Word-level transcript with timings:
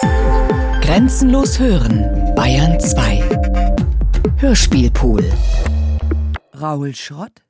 Grenzenlos 0.00 1.58
hören, 1.58 2.34
Bayern 2.34 2.78
2. 2.80 3.20
Hörspielpool. 4.38 5.24
Raul 6.52 6.94
Schrott, 6.94 7.44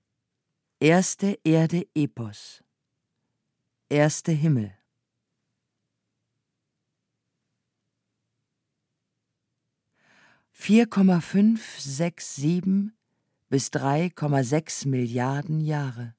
Erste 0.81 1.39
Erde 1.45 1.87
Epos. 1.95 2.63
Erste 3.89 4.33
Himmel. 4.33 4.73
Vier 10.53 10.87
Komma 10.87 11.21
fünf 11.21 11.79
sechs 11.79 12.35
sieben 12.37 12.97
bis 13.49 13.71
drei 13.71 14.11
Komma 14.11 14.43
sechs 14.43 14.85
Milliarden 14.85 15.61
Jahre. 15.61 16.15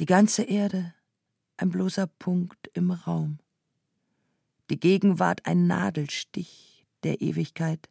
Die 0.00 0.06
ganze 0.06 0.42
Erde 0.44 0.94
ein 1.56 1.70
bloßer 1.70 2.06
Punkt 2.06 2.70
im 2.74 2.90
Raum. 2.90 3.38
Die 4.70 4.80
Gegenwart 4.80 5.46
ein 5.46 5.66
Nadelstich 5.66 6.84
der 7.04 7.20
Ewigkeit. 7.20 7.88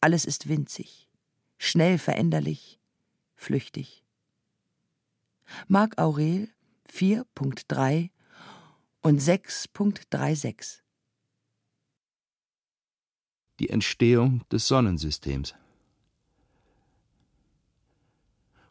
Alles 0.00 0.24
ist 0.24 0.48
winzig, 0.48 1.10
schnell 1.58 1.98
veränderlich, 1.98 2.80
flüchtig. 3.34 4.02
Marc 5.68 5.98
Aurel 5.98 6.48
4.3 6.90 8.10
und 9.02 9.20
6.36 9.20 10.80
Die 13.58 13.68
Entstehung 13.68 14.42
des 14.50 14.66
Sonnensystems. 14.66 15.54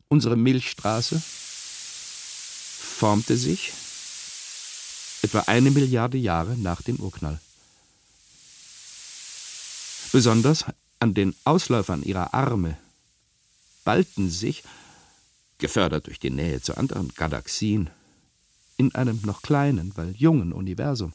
Unsere 0.07 0.35
Milchstraße 0.35 1.21
formte 2.79 3.37
sich 3.37 3.82
etwa 5.23 5.39
eine 5.47 5.71
Milliarde 5.71 6.17
Jahre 6.17 6.55
nach 6.57 6.81
dem 6.81 6.97
Urknall. 6.97 7.39
Besonders 10.11 10.65
an 10.99 11.13
den 11.13 11.33
Ausläufern 11.43 12.03
ihrer 12.03 12.33
Arme 12.33 12.77
ballten 13.83 14.29
sich, 14.29 14.63
gefördert 15.57 16.07
durch 16.07 16.19
die 16.19 16.29
Nähe 16.29 16.61
zu 16.61 16.77
anderen 16.77 17.09
Galaxien, 17.15 17.89
in 18.77 18.93
einem 18.95 19.21
noch 19.23 19.41
kleinen, 19.41 19.95
weil 19.95 20.11
jungen 20.11 20.51
Universum, 20.51 21.13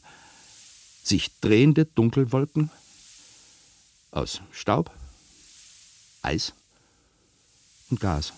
sich 1.03 1.31
drehende 1.39 1.85
Dunkelwolken 1.85 2.71
aus 4.11 4.41
Staub, 4.51 4.91
Eis 6.21 6.53
und 7.89 7.99
Gas. 7.99 8.33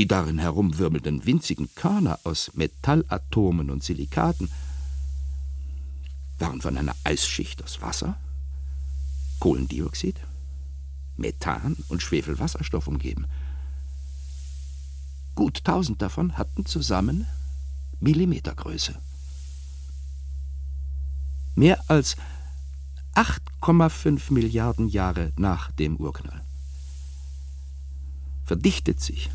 Die 0.00 0.08
darin 0.08 0.38
herumwirbelnden 0.38 1.26
winzigen 1.26 1.74
Körner 1.74 2.18
aus 2.24 2.52
Metallatomen 2.54 3.68
und 3.68 3.84
Silikaten 3.84 4.50
waren 6.38 6.62
von 6.62 6.78
einer 6.78 6.96
Eisschicht 7.04 7.62
aus 7.62 7.82
Wasser, 7.82 8.18
Kohlendioxid, 9.40 10.16
Methan 11.18 11.76
und 11.88 12.00
Schwefelwasserstoff 12.00 12.88
umgeben. 12.88 13.26
Gut 15.34 15.64
tausend 15.64 16.00
davon 16.00 16.38
hatten 16.38 16.64
zusammen 16.64 17.26
Millimetergröße. 18.00 18.98
Mehr 21.56 21.78
als 21.90 22.16
8,5 23.16 24.32
Milliarden 24.32 24.88
Jahre 24.88 25.34
nach 25.36 25.70
dem 25.72 25.96
Urknall 25.96 26.42
verdichtet 28.46 29.02
sich 29.02 29.28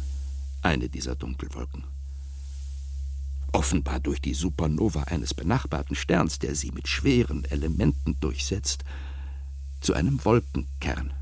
eine 0.66 0.90
dieser 0.90 1.16
Dunkelwolken. 1.16 1.84
Offenbar 3.54 4.00
durch 4.00 4.20
die 4.20 4.34
Supernova 4.34 5.04
eines 5.04 5.34
benachbarten 5.34 5.96
Sterns, 5.96 6.40
der 6.40 6.56
sie 6.56 6.72
mit 6.72 6.88
schweren 6.88 7.46
Elementen 7.46 8.20
durchsetzt, 8.20 8.84
zu 9.80 9.94
einem 9.94 10.26
Wolkenkern. 10.26 11.14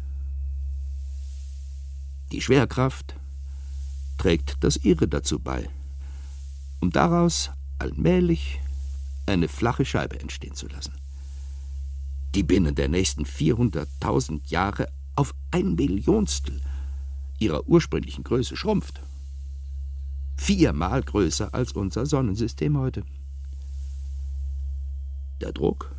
Die 2.32 2.42
Schwerkraft 2.42 3.16
trägt 4.18 4.64
das 4.64 4.78
ihre 4.78 5.08
dazu 5.08 5.40
bei, 5.40 5.70
um 6.80 6.90
daraus 6.90 7.52
allmählich 7.78 8.62
eine 9.26 9.50
flache 9.50 9.86
Scheibe 9.86 10.20
entstehen 10.20 10.56
zu 10.56 10.68
lassen, 10.68 10.94
die 12.34 12.44
binnen 12.44 12.76
der 12.76 12.88
nächsten 12.88 13.26
400.000 13.26 14.50
Jahre 14.50 14.88
auf 15.16 15.36
ein 15.52 15.76
Millionstel 15.76 16.62
ihrer 17.40 17.68
ursprünglichen 17.68 18.24
Größe 18.24 18.56
schrumpft 18.56 19.02
viermal 20.36 21.04
größer 21.04 21.54
als 21.54 21.74
unser 21.74 22.06
Sonnensystem 22.06 22.78
heute. 22.78 23.04
Der 25.42 25.52
Druck 25.52 25.96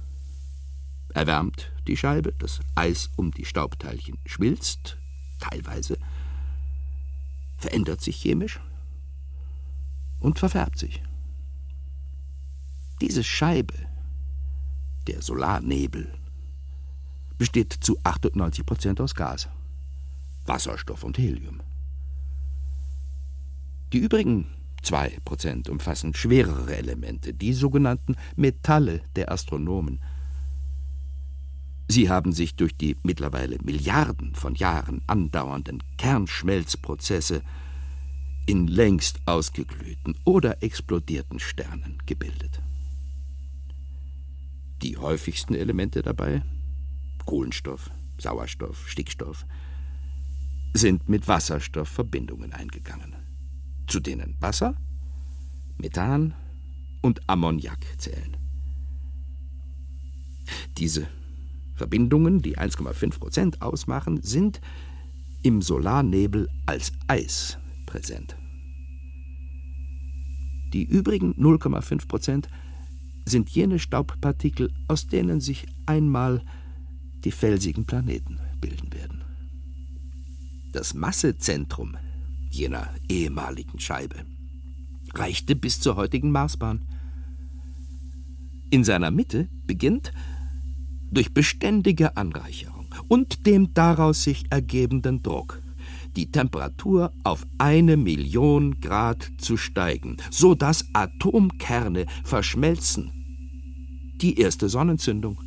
erwärmt 1.14 1.72
die 1.86 1.96
Scheibe, 1.96 2.32
das 2.38 2.60
Eis 2.74 3.10
um 3.16 3.30
die 3.30 3.44
Staubteilchen 3.44 4.18
schmilzt, 4.26 4.98
teilweise, 5.40 5.98
verändert 7.58 8.00
sich 8.00 8.16
chemisch 8.16 8.60
und 10.20 10.38
verfärbt 10.38 10.78
sich. 10.78 11.02
Diese 13.00 13.22
Scheibe, 13.22 13.74
der 15.06 15.20
Solarnebel, 15.20 16.12
besteht 17.36 17.72
zu 17.72 17.98
98 18.04 18.64
Prozent 18.64 19.00
aus 19.00 19.14
Gas, 19.14 19.48
Wasserstoff 20.46 21.04
und 21.04 21.18
Helium. 21.18 21.60
Die 23.92 23.98
übrigen 23.98 24.46
zwei 24.82 25.18
Prozent 25.24 25.68
umfassen 25.68 26.14
schwerere 26.14 26.76
Elemente, 26.76 27.32
die 27.32 27.52
sogenannten 27.52 28.16
Metalle 28.36 29.02
der 29.16 29.32
Astronomen. 29.32 30.00
Sie 31.88 32.08
haben 32.08 32.32
sich 32.32 32.54
durch 32.56 32.76
die 32.76 32.96
mittlerweile 33.02 33.58
Milliarden 33.62 34.34
von 34.34 34.54
Jahren 34.54 35.02
andauernden 35.06 35.82
Kernschmelzprozesse 35.98 37.42
in 38.46 38.66
längst 38.66 39.20
ausgeglühten 39.26 40.16
oder 40.24 40.62
explodierten 40.62 41.40
Sternen 41.40 41.98
gebildet. 42.06 42.60
Die 44.82 44.96
häufigsten 44.96 45.54
Elemente 45.54 46.02
dabei 46.02 46.42
Kohlenstoff, 47.24 47.90
Sauerstoff, 48.18 48.88
Stickstoff 48.88 49.46
sind 50.74 51.08
mit 51.08 51.26
Wasserstoff 51.26 51.88
Verbindungen 51.88 52.52
eingegangen 52.52 53.13
zu 53.86 54.00
denen 54.00 54.36
Wasser, 54.40 54.76
Methan 55.78 56.34
und 57.02 57.28
Ammoniak 57.28 57.84
zählen. 57.98 58.36
Diese 60.78 61.06
Verbindungen, 61.74 62.40
die 62.40 62.58
1,5 62.58 63.18
Prozent 63.18 63.62
ausmachen, 63.62 64.22
sind 64.22 64.60
im 65.42 65.60
Solarnebel 65.60 66.48
als 66.66 66.92
Eis 67.06 67.58
präsent. 67.86 68.36
Die 70.72 70.84
übrigen 70.84 71.34
0,5 71.34 72.08
Prozent 72.08 72.48
sind 73.26 73.48
jene 73.50 73.78
Staubpartikel, 73.78 74.72
aus 74.88 75.06
denen 75.06 75.40
sich 75.40 75.66
einmal 75.86 76.42
die 77.24 77.30
felsigen 77.30 77.86
Planeten 77.86 78.38
bilden 78.60 78.92
werden. 78.92 79.24
Das 80.72 80.94
Massezentrum 80.94 81.96
jener 82.54 82.88
ehemaligen 83.08 83.80
Scheibe, 83.80 84.24
reichte 85.14 85.56
bis 85.56 85.80
zur 85.80 85.96
heutigen 85.96 86.30
Marsbahn. 86.30 86.82
In 88.70 88.84
seiner 88.84 89.10
Mitte 89.10 89.48
beginnt, 89.66 90.12
durch 91.10 91.32
beständige 91.32 92.16
Anreicherung 92.16 92.92
und 93.08 93.46
dem 93.46 93.74
daraus 93.74 94.22
sich 94.24 94.44
ergebenden 94.50 95.22
Druck, 95.22 95.62
die 96.16 96.30
Temperatur 96.30 97.12
auf 97.24 97.46
eine 97.58 97.96
Million 97.96 98.80
Grad 98.80 99.30
zu 99.38 99.56
steigen, 99.56 100.16
so 100.30 100.54
dass 100.54 100.86
Atomkerne 100.92 102.06
verschmelzen. 102.24 103.10
Die 104.20 104.38
erste 104.38 104.68
Sonnenzündung. 104.68 105.40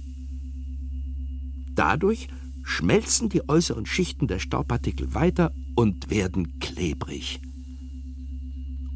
Dadurch 1.73 2.27
schmelzen 2.63 3.29
die 3.29 3.47
äußeren 3.47 3.85
Schichten 3.85 4.27
der 4.27 4.39
Staubpartikel 4.39 5.13
weiter 5.13 5.53
und 5.77 6.09
werden 6.09 6.59
klebrig. 6.59 7.39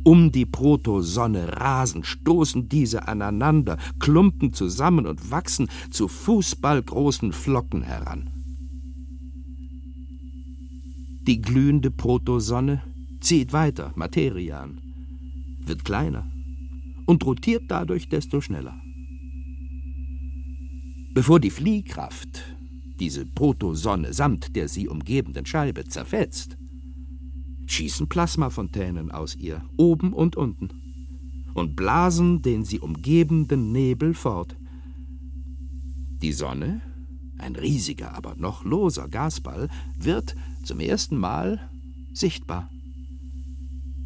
Um 0.04 0.32
die 0.32 0.48
Protosonne 0.48 1.58
rasen, 1.58 2.04
stoßen 2.04 2.70
diese 2.70 3.08
aneinander, 3.08 3.78
klumpen 4.00 4.52
zusammen 4.52 5.06
und 5.06 5.30
wachsen 5.30 5.70
zu 5.92 6.08
fußballgroßen 6.08 7.34
Flocken 7.34 7.84
heran. 7.84 8.32
Die 11.28 11.40
glühende 11.40 11.92
Protosonne 11.92 12.82
zieht 13.20 13.54
weiter 13.54 13.94
Materie 13.96 14.58
an, 14.58 14.82
wird 15.60 15.86
kleiner 15.86 16.32
und 17.06 17.24
rotiert 17.24 17.66
dadurch 17.68 18.10
desto 18.10 18.42
schneller. 18.42 18.76
Bevor 21.14 21.40
die 21.40 21.52
Fliehkraft 21.52 22.42
diese 23.00 23.28
Protosonne 23.28 24.14
samt 24.14 24.56
der 24.56 24.68
sie 24.68 24.88
umgebenden 24.88 25.46
Scheibe 25.46 25.86
zerfetzt, 25.86 26.58
schießen 27.72 28.08
Plasmafontänen 28.08 29.12
aus 29.12 29.36
ihr, 29.36 29.64
oben 29.78 30.14
und 30.14 30.36
unten. 30.36 30.70
und 31.54 31.76
blasen 31.76 32.42
den 32.42 32.64
sie 32.64 32.80
umgebenden 32.80 33.74
Nebel 33.74 34.14
fort. 34.14 34.56
Die 36.22 36.32
Sonne, 36.32 36.82
ein 37.38 37.58
riesiger, 37.58 38.16
aber 38.16 38.36
noch 38.36 38.64
loser 38.64 39.10
Gasball, 39.10 39.68
wird 39.98 40.34
zum 40.64 40.80
ersten 40.80 41.18
Mal 41.18 41.70
sichtbar. 42.14 42.72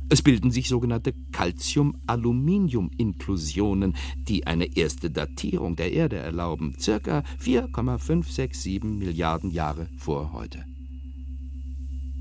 Es 0.07 0.21
bilden 0.21 0.51
sich 0.51 0.69
sogenannte 0.69 1.13
Calcium-Aluminium-Inklusionen, 1.31 3.95
die 4.17 4.45
eine 4.45 4.77
erste 4.77 5.09
Datierung 5.09 5.75
der 5.75 5.93
Erde 5.93 6.17
erlauben, 6.17 6.75
circa 6.79 7.23
4,567 7.39 8.83
Milliarden 8.83 9.49
Jahre 9.49 9.89
vor 9.97 10.31
heute. 10.33 10.63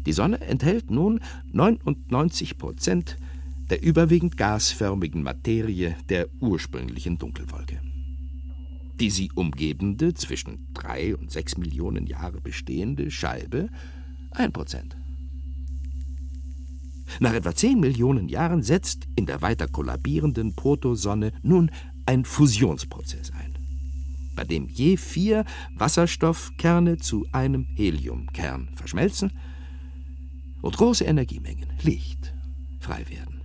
Die 0.06 0.12
Sonne 0.12 0.40
enthält 0.40 0.90
nun 0.90 1.20
99 1.52 2.58
Prozent 2.58 3.16
der 3.70 3.82
überwiegend 3.82 4.36
gasförmigen 4.36 5.22
Materie 5.22 5.96
der 6.08 6.28
ursprünglichen 6.40 7.16
Dunkelwolke. 7.18 7.80
Die 9.00 9.10
sie 9.10 9.30
umgebende, 9.34 10.14
zwischen 10.14 10.68
drei 10.74 11.16
und 11.16 11.30
sechs 11.30 11.56
Millionen 11.56 12.06
Jahre 12.06 12.40
bestehende 12.40 13.10
Scheibe 13.10 13.70
ein 14.30 14.52
Prozent. 14.52 14.96
Nach 17.20 17.34
etwa 17.34 17.54
10 17.54 17.80
Millionen 17.80 18.28
Jahren 18.28 18.62
setzt 18.62 19.06
in 19.16 19.26
der 19.26 19.42
weiter 19.42 19.68
kollabierenden 19.68 20.54
Protosonne 20.54 21.32
nun 21.42 21.70
ein 22.06 22.24
Fusionsprozess 22.24 23.30
ein, 23.32 23.58
bei 24.34 24.44
dem 24.44 24.68
je 24.68 24.96
vier 24.96 25.44
Wasserstoffkerne 25.76 26.98
zu 26.98 27.26
einem 27.32 27.66
Heliumkern 27.76 28.68
verschmelzen 28.74 29.32
und 30.64 30.78
große 30.78 31.04
Energiemengen, 31.04 31.68
Licht, 31.82 32.32
frei 32.80 33.04
werden. 33.10 33.42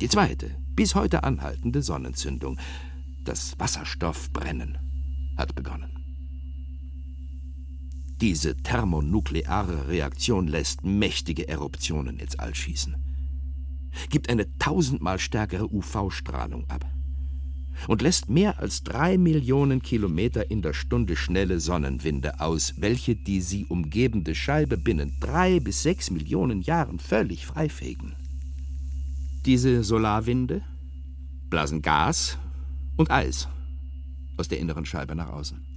Die 0.00 0.08
zweite, 0.08 0.54
bis 0.74 0.94
heute 0.94 1.24
anhaltende 1.24 1.80
Sonnenzündung, 1.80 2.58
das 3.24 3.58
Wasserstoffbrennen, 3.58 4.78
hat 5.38 5.54
begonnen. 5.54 5.90
Diese 8.20 8.54
thermonukleare 8.56 9.88
Reaktion 9.88 10.46
lässt 10.46 10.84
mächtige 10.84 11.48
Eruptionen 11.48 12.18
ins 12.18 12.38
All 12.38 12.54
schießen, 12.54 12.94
gibt 14.10 14.28
eine 14.28 14.46
tausendmal 14.58 15.18
stärkere 15.18 15.72
UV-Strahlung 15.72 16.68
ab 16.68 16.84
und 17.86 18.02
lässt 18.02 18.28
mehr 18.28 18.58
als 18.58 18.82
drei 18.82 19.16
Millionen 19.18 19.82
Kilometer 19.82 20.50
in 20.50 20.62
der 20.62 20.72
Stunde 20.72 21.16
schnelle 21.16 21.60
Sonnenwinde 21.60 22.40
aus, 22.40 22.74
welche 22.78 23.14
die 23.14 23.40
sie 23.40 23.66
umgebende 23.66 24.34
Scheibe 24.34 24.76
binnen 24.76 25.16
drei 25.20 25.60
bis 25.60 25.82
sechs 25.82 26.10
Millionen 26.10 26.62
Jahren 26.62 26.98
völlig 26.98 27.46
freifegen. 27.46 28.16
Diese 29.46 29.84
Solarwinde 29.84 30.62
blasen 31.48 31.82
Gas 31.82 32.38
und 32.96 33.10
Eis 33.10 33.48
aus 34.36 34.48
der 34.48 34.58
inneren 34.58 34.84
Scheibe 34.84 35.14
nach 35.14 35.30
außen 35.30 35.68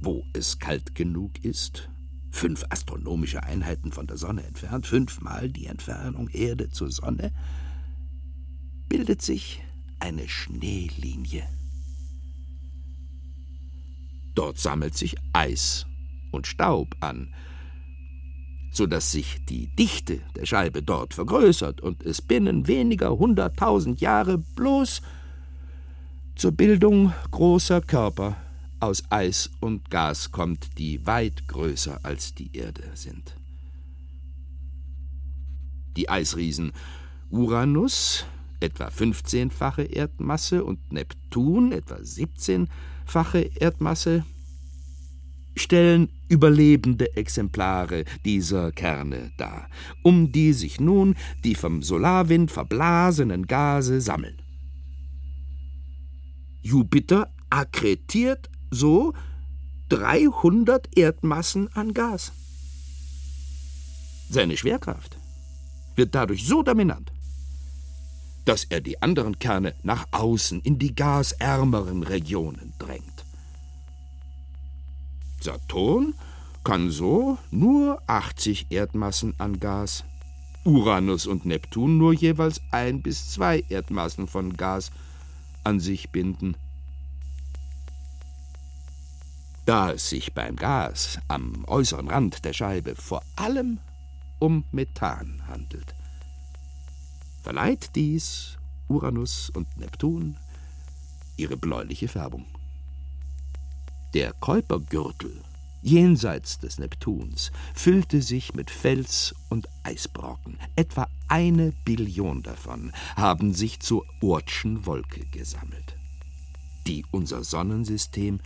wo 0.00 0.24
es 0.32 0.58
kalt 0.58 0.94
genug 0.94 1.44
ist, 1.44 1.88
fünf 2.30 2.64
astronomische 2.70 3.42
Einheiten 3.42 3.92
von 3.92 4.06
der 4.06 4.16
Sonne 4.16 4.44
entfernt, 4.44 4.86
fünfmal 4.86 5.50
die 5.50 5.66
Entfernung 5.66 6.28
Erde 6.28 6.70
zur 6.70 6.90
Sonne, 6.90 7.32
bildet 8.88 9.22
sich 9.22 9.62
eine 10.00 10.28
Schneelinie. 10.28 11.46
Dort 14.34 14.58
sammelt 14.58 14.96
sich 14.96 15.16
Eis 15.32 15.86
und 16.30 16.46
Staub 16.46 16.94
an, 17.00 17.34
so 18.70 18.86
dass 18.86 19.10
sich 19.12 19.44
die 19.46 19.74
Dichte 19.74 20.20
der 20.36 20.46
Scheibe 20.46 20.82
dort 20.82 21.14
vergrößert 21.14 21.80
und 21.80 22.04
es 22.04 22.22
binnen 22.22 22.68
weniger 22.68 23.18
hunderttausend 23.18 24.00
Jahre 24.00 24.38
bloß 24.38 25.02
zur 26.36 26.52
Bildung 26.52 27.12
großer 27.32 27.80
Körper 27.80 28.36
aus 28.80 29.02
Eis 29.10 29.50
und 29.60 29.90
Gas 29.90 30.30
kommt, 30.30 30.78
die 30.78 31.04
weit 31.04 31.48
größer 31.48 31.98
als 32.04 32.34
die 32.34 32.56
Erde 32.56 32.84
sind. 32.94 33.34
Die 35.96 36.08
Eisriesen 36.08 36.72
Uranus, 37.30 38.24
etwa 38.60 38.88
15-fache 38.88 39.82
Erdmasse, 39.82 40.64
und 40.64 40.92
Neptun, 40.92 41.72
etwa 41.72 41.96
17-fache 41.96 43.60
Erdmasse, 43.60 44.24
stellen 45.56 46.08
überlebende 46.28 47.16
Exemplare 47.16 48.04
dieser 48.24 48.72
Kerne 48.72 49.32
dar, 49.38 49.68
um 50.02 50.32
die 50.32 50.52
sich 50.52 50.80
nun 50.80 51.16
die 51.44 51.54
vom 51.54 51.82
Solarwind 51.82 52.50
verblasenen 52.50 53.46
Gase 53.46 54.00
sammeln. 54.00 54.40
Jupiter 56.62 57.32
akkretiert 57.50 58.50
so 58.70 59.14
300 59.88 60.96
Erdmassen 60.96 61.68
an 61.72 61.94
Gas. 61.94 62.32
Seine 64.30 64.56
Schwerkraft 64.56 65.18
wird 65.96 66.14
dadurch 66.14 66.46
so 66.46 66.62
dominant, 66.62 67.10
dass 68.48 68.64
er 68.64 68.80
die 68.80 69.02
anderen 69.02 69.38
Kerne 69.38 69.74
nach 69.82 70.06
außen 70.10 70.62
in 70.62 70.78
die 70.78 70.94
gasärmeren 70.94 72.02
Regionen 72.02 72.72
drängt. 72.78 73.26
Saturn 75.38 76.14
kann 76.64 76.90
so 76.90 77.36
nur 77.50 78.00
80 78.06 78.68
Erdmassen 78.70 79.34
an 79.36 79.60
Gas, 79.60 80.02
Uranus 80.64 81.26
und 81.26 81.44
Neptun 81.44 81.98
nur 81.98 82.14
jeweils 82.14 82.62
ein 82.70 83.02
bis 83.02 83.30
zwei 83.30 83.62
Erdmassen 83.68 84.26
von 84.26 84.56
Gas 84.56 84.92
an 85.62 85.78
sich 85.78 86.08
binden. 86.08 86.56
Da 89.66 89.92
es 89.92 90.08
sich 90.08 90.32
beim 90.32 90.56
Gas 90.56 91.18
am 91.28 91.66
äußeren 91.66 92.08
Rand 92.08 92.46
der 92.46 92.54
Scheibe 92.54 92.96
vor 92.96 93.22
allem 93.36 93.78
um 94.38 94.64
Methan 94.72 95.42
handelt, 95.46 95.94
verleiht 97.48 97.92
dies 97.94 98.58
Uranus 98.88 99.48
und 99.48 99.74
Neptun 99.78 100.36
ihre 101.38 101.56
bläuliche 101.56 102.06
Färbung. 102.06 102.44
Der 104.12 104.34
Käupergürtel 104.34 105.40
jenseits 105.80 106.58
des 106.58 106.78
Neptuns 106.78 107.50
füllte 107.72 108.20
sich 108.20 108.52
mit 108.52 108.70
Fels 108.70 109.34
und 109.48 109.66
Eisbrocken. 109.82 110.58
Etwa 110.76 111.08
eine 111.28 111.72
Billion 111.86 112.42
davon 112.42 112.92
haben 113.16 113.54
sich 113.54 113.80
zur 113.80 114.04
Oortschen 114.20 114.84
Wolke 114.84 115.24
gesammelt, 115.32 115.96
die 116.86 117.02
unser 117.12 117.44
Sonnensystem 117.44 118.40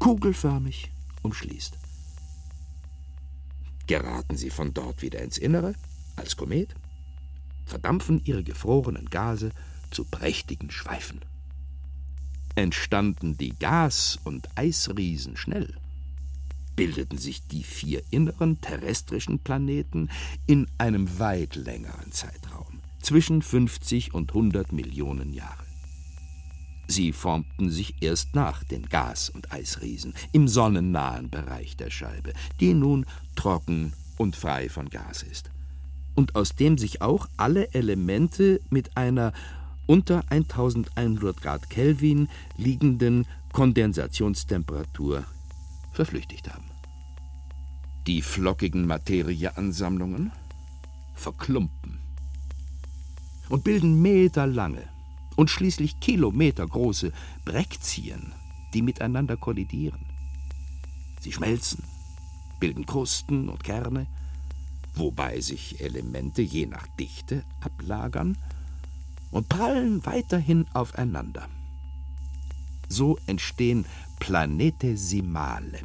kugelförmig 0.00 0.90
umschließt. 1.22 1.78
Geraten 3.86 4.36
sie 4.36 4.50
von 4.50 4.74
dort 4.74 5.00
wieder 5.00 5.22
ins 5.22 5.38
Innere, 5.38 5.74
als 6.16 6.36
Komet, 6.36 6.74
verdampfen 7.64 8.20
ihre 8.24 8.42
gefrorenen 8.42 9.10
Gase 9.10 9.50
zu 9.90 10.04
prächtigen 10.04 10.70
Schweifen. 10.70 11.20
Entstanden 12.56 13.36
die 13.36 13.54
Gas- 13.58 14.18
und 14.24 14.48
Eisriesen 14.56 15.36
schnell, 15.36 15.74
bildeten 16.76 17.18
sich 17.18 17.46
die 17.46 17.62
vier 17.62 18.02
inneren 18.10 18.60
terrestrischen 18.60 19.38
Planeten 19.38 20.08
in 20.46 20.66
einem 20.78 21.18
weit 21.18 21.56
längeren 21.56 22.12
Zeitraum, 22.12 22.80
zwischen 23.00 23.42
50 23.42 24.14
und 24.14 24.30
100 24.30 24.72
Millionen 24.72 25.32
Jahren. 25.32 25.64
Sie 26.86 27.12
formten 27.12 27.70
sich 27.70 28.02
erst 28.02 28.34
nach 28.34 28.62
den 28.62 28.88
Gas- 28.88 29.30
und 29.30 29.52
Eisriesen 29.52 30.14
im 30.32 30.48
sonnennahen 30.48 31.30
Bereich 31.30 31.76
der 31.76 31.90
Scheibe, 31.90 32.34
die 32.60 32.74
nun 32.74 33.06
trocken 33.36 33.94
und 34.18 34.36
frei 34.36 34.68
von 34.68 34.90
Gas 34.90 35.22
ist, 35.22 35.50
und 36.14 36.36
aus 36.36 36.54
dem 36.54 36.78
sich 36.78 37.02
auch 37.02 37.28
alle 37.36 37.72
Elemente 37.74 38.60
mit 38.70 38.96
einer 38.96 39.32
unter 39.86 40.24
1100 40.30 41.40
Grad 41.40 41.68
Kelvin 41.68 42.28
liegenden 42.56 43.26
Kondensationstemperatur 43.52 45.24
verflüchtigt 45.92 46.52
haben. 46.52 46.70
Die 48.06 48.22
flockigen 48.22 48.86
Materieansammlungen 48.86 50.32
verklumpen 51.14 51.98
und 53.48 53.64
bilden 53.64 54.00
meterlange, 54.00 54.88
und 55.36 55.50
schließlich 55.50 56.00
kilometergroße 56.00 57.12
Brekzien, 57.44 58.32
die 58.72 58.82
miteinander 58.82 59.36
kollidieren. 59.36 60.06
Sie 61.20 61.32
schmelzen, 61.32 61.84
bilden 62.60 62.86
Krusten 62.86 63.48
und 63.48 63.64
Kerne, 63.64 64.06
wobei 64.94 65.40
sich 65.40 65.80
Elemente 65.80 66.42
je 66.42 66.66
nach 66.66 66.86
Dichte 66.98 67.44
ablagern 67.60 68.38
und 69.30 69.48
prallen 69.48 70.04
weiterhin 70.06 70.66
aufeinander. 70.74 71.48
So 72.88 73.18
entstehen 73.26 73.86
Planetesimale. 74.20 75.80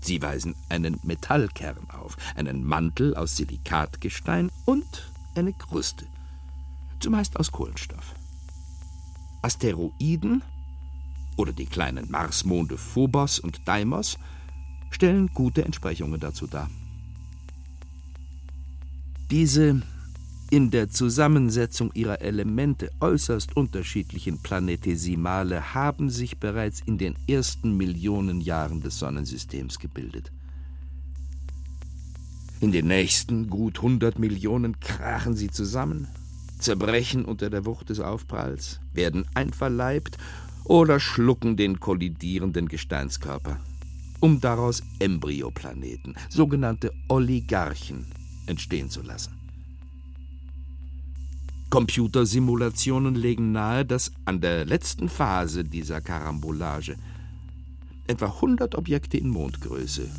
Sie 0.00 0.20
weisen 0.20 0.54
einen 0.68 0.98
Metallkern 1.02 1.90
auf, 1.90 2.16
einen 2.34 2.64
Mantel 2.64 3.14
aus 3.14 3.36
Silikatgestein 3.36 4.50
und 4.64 5.12
eine 5.34 5.52
Kruste 5.52 6.06
zumeist 7.02 7.36
aus 7.38 7.50
Kohlenstoff. 7.50 8.14
Asteroiden 9.42 10.42
oder 11.36 11.52
die 11.52 11.66
kleinen 11.66 12.10
Marsmonde 12.10 12.78
Phobos 12.78 13.40
und 13.40 13.66
Deimos 13.66 14.18
stellen 14.90 15.28
gute 15.34 15.64
Entsprechungen 15.64 16.20
dazu 16.20 16.46
dar. 16.46 16.70
Diese 19.32 19.80
in 20.50 20.70
der 20.70 20.90
Zusammensetzung 20.90 21.90
ihrer 21.94 22.20
Elemente 22.20 22.90
äußerst 23.00 23.56
unterschiedlichen 23.56 24.42
Planetesimale 24.42 25.72
haben 25.72 26.10
sich 26.10 26.36
bereits 26.36 26.82
in 26.84 26.98
den 26.98 27.14
ersten 27.26 27.74
Millionen 27.78 28.42
Jahren 28.42 28.82
des 28.82 28.98
Sonnensystems 28.98 29.78
gebildet. 29.78 30.30
In 32.60 32.72
den 32.72 32.88
nächsten 32.88 33.48
gut 33.48 33.78
100 33.78 34.18
Millionen 34.18 34.78
krachen 34.80 35.34
sie 35.34 35.50
zusammen, 35.50 36.08
zerbrechen 36.58 37.24
unter 37.24 37.48
der 37.48 37.64
Wucht 37.64 37.88
des 37.88 38.00
Aufpralls, 38.00 38.80
werden 38.92 39.24
einverleibt 39.32 40.18
oder 40.64 41.00
schlucken 41.00 41.56
den 41.56 41.80
kollidierenden 41.80 42.68
Gesteinskörper, 42.68 43.58
um 44.20 44.42
daraus 44.42 44.82
Embryoplaneten, 44.98 46.16
sogenannte 46.28 46.92
Oligarchen, 47.08 48.04
entstehen 48.46 48.90
zu 48.90 49.02
lassen. 49.02 49.32
Computersimulationen 51.70 53.14
legen 53.14 53.52
nahe, 53.52 53.86
dass 53.86 54.12
an 54.26 54.42
der 54.42 54.66
letzten 54.66 55.08
Phase 55.08 55.64
dieser 55.64 56.02
Karambolage 56.02 56.96
etwa 58.06 58.26
100 58.26 58.74
Objekte 58.74 59.16
in 59.16 59.30
Mondgröße 59.30 60.10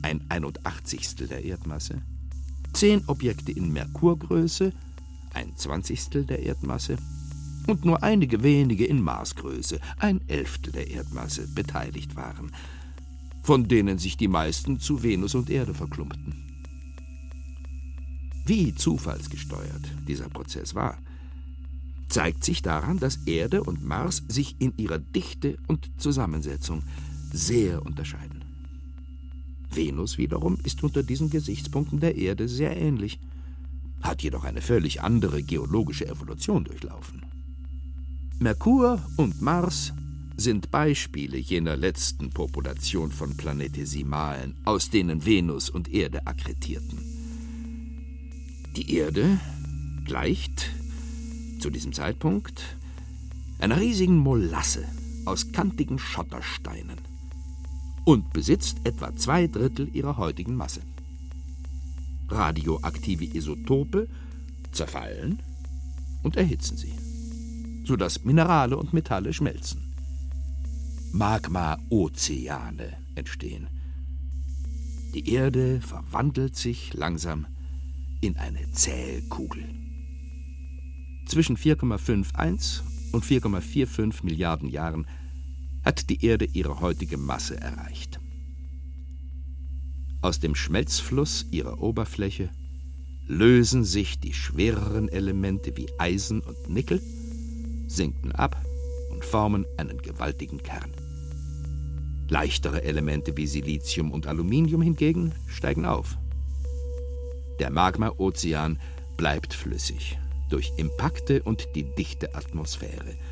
ein 0.00 0.24
81. 0.30 1.16
der 1.28 1.44
Erdmasse, 1.44 2.00
zehn 2.72 3.02
Objekte 3.06 3.52
in 3.52 3.70
Merkurgröße, 3.70 4.72
ein 5.34 5.54
Zwanzigstel 5.56 6.24
der 6.24 6.40
Erdmasse 6.40 6.96
und 7.66 7.84
nur 7.84 8.02
einige 8.02 8.42
wenige 8.42 8.86
in 8.86 9.02
Marsgröße, 9.02 9.80
ein 9.98 10.22
Elftel 10.26 10.72
der 10.72 10.90
Erdmasse, 10.90 11.48
beteiligt 11.48 12.16
waren, 12.16 12.52
von 13.42 13.68
denen 13.68 13.98
sich 13.98 14.16
die 14.16 14.28
meisten 14.28 14.80
zu 14.80 15.02
Venus 15.02 15.34
und 15.34 15.50
Erde 15.50 15.74
verklumpten. 15.74 16.47
Wie 18.48 18.74
zufallsgesteuert 18.74 19.92
dieser 20.08 20.30
Prozess 20.30 20.74
war, 20.74 20.96
zeigt 22.08 22.42
sich 22.44 22.62
daran, 22.62 22.98
dass 22.98 23.26
Erde 23.26 23.62
und 23.62 23.84
Mars 23.84 24.22
sich 24.26 24.56
in 24.58 24.72
ihrer 24.78 24.98
Dichte 24.98 25.58
und 25.66 25.90
Zusammensetzung 25.98 26.82
sehr 27.30 27.84
unterscheiden. 27.84 28.42
Venus 29.70 30.16
wiederum 30.16 30.56
ist 30.64 30.82
unter 30.82 31.02
diesen 31.02 31.28
Gesichtspunkten 31.28 32.00
der 32.00 32.16
Erde 32.16 32.48
sehr 32.48 32.74
ähnlich, 32.74 33.20
hat 34.00 34.22
jedoch 34.22 34.44
eine 34.44 34.62
völlig 34.62 35.02
andere 35.02 35.42
geologische 35.42 36.08
Evolution 36.08 36.64
durchlaufen. 36.64 37.26
Merkur 38.38 39.02
und 39.18 39.42
Mars 39.42 39.92
sind 40.38 40.70
Beispiele 40.70 41.36
jener 41.36 41.76
letzten 41.76 42.30
Population 42.30 43.12
von 43.12 43.36
Planetesimalen, 43.36 44.56
aus 44.64 44.88
denen 44.88 45.26
Venus 45.26 45.68
und 45.68 45.92
Erde 45.92 46.26
akkretierten. 46.26 47.17
Die 48.78 48.94
Erde 48.94 49.40
gleicht 50.04 50.70
zu 51.58 51.68
diesem 51.68 51.92
Zeitpunkt 51.92 52.76
einer 53.58 53.80
riesigen 53.80 54.18
Molasse 54.18 54.84
aus 55.24 55.50
kantigen 55.50 55.98
Schottersteinen 55.98 56.98
und 58.04 58.32
besitzt 58.32 58.76
etwa 58.84 59.16
zwei 59.16 59.48
Drittel 59.48 59.88
ihrer 59.92 60.16
heutigen 60.16 60.54
Masse. 60.54 60.82
Radioaktive 62.28 63.24
Isotope 63.24 64.06
zerfallen 64.70 65.42
und 66.22 66.36
erhitzen 66.36 66.76
sie, 66.76 66.92
sodass 67.84 68.22
Minerale 68.22 68.76
und 68.76 68.92
Metalle 68.92 69.32
schmelzen. 69.32 69.92
Magma-Ozeane 71.10 72.92
entstehen. 73.16 73.66
Die 75.14 75.32
Erde 75.32 75.80
verwandelt 75.80 76.54
sich 76.54 76.94
langsam 76.94 77.48
in 78.20 78.36
eine 78.36 78.70
Zählkugel. 78.72 79.64
Zwischen 81.26 81.56
4,51 81.56 82.80
und 83.12 83.24
4,45 83.24 84.24
Milliarden 84.24 84.68
Jahren 84.68 85.06
hat 85.84 86.10
die 86.10 86.24
Erde 86.24 86.46
ihre 86.46 86.80
heutige 86.80 87.16
Masse 87.16 87.60
erreicht. 87.60 88.20
Aus 90.20 90.40
dem 90.40 90.54
Schmelzfluss 90.54 91.46
ihrer 91.50 91.80
Oberfläche 91.80 92.50
lösen 93.26 93.84
sich 93.84 94.18
die 94.18 94.32
schwereren 94.32 95.08
Elemente 95.08 95.76
wie 95.76 95.88
Eisen 95.98 96.40
und 96.40 96.68
Nickel, 96.68 97.00
sinken 97.86 98.32
ab 98.32 98.60
und 99.10 99.24
formen 99.24 99.64
einen 99.76 99.98
gewaltigen 99.98 100.62
Kern. 100.62 100.90
Leichtere 102.28 102.82
Elemente 102.82 103.36
wie 103.36 103.46
Silizium 103.46 104.10
und 104.10 104.26
Aluminium 104.26 104.82
hingegen 104.82 105.32
steigen 105.46 105.84
auf. 105.84 106.18
Der 107.58 107.70
Magma-Ozean 107.70 108.80
bleibt 109.16 109.54
flüssig 109.54 110.18
durch 110.50 110.72
Impakte 110.76 111.42
und 111.42 111.66
die 111.74 111.84
dichte 111.94 112.34
Atmosphäre– 112.34 113.16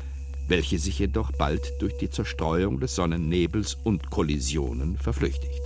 welche 0.47 0.79
sich 0.79 0.99
jedoch 0.99 1.31
bald 1.33 1.73
durch 1.79 1.97
die 1.97 2.09
Zerstreuung 2.09 2.79
des 2.79 2.95
Sonnennebels 2.95 3.75
und 3.83 4.09
Kollisionen 4.09 4.97
verflüchtigt. 4.97 5.61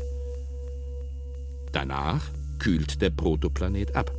Danach 1.71 2.29
kühlt 2.59 3.01
der 3.01 3.11
Protoplanet 3.11 3.95
ab 3.95 4.11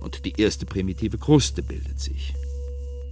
und 0.00 0.24
die 0.24 0.40
erste 0.40 0.66
primitive 0.66 1.18
Kruste 1.18 1.62
bildet 1.62 1.98
sich. 1.98 2.34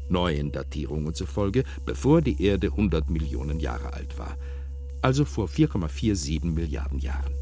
Neuen 0.09 0.53
Datierungen 0.53 1.15
zufolge, 1.15 1.65
bevor 1.85 2.23
die 2.23 2.41
Erde 2.41 2.69
100 2.69 3.11
Millionen 3.11 3.59
Jahre 3.59 3.93
alt 3.93 4.17
war, 4.19 4.37
also 5.03 5.25
vor 5.25 5.49
4,47 5.49 6.45
Milliarden 6.45 7.01
Jahren. 7.01 7.35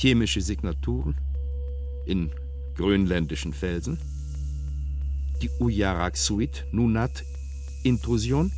Chemische 0.00 0.40
Signaturen 0.40 1.16
in 2.06 2.30
grönländischen 2.76 3.52
Felsen, 3.52 3.98
die 5.42 5.50
Uyaraxuit-Nunat-Intrusion, 5.58 8.52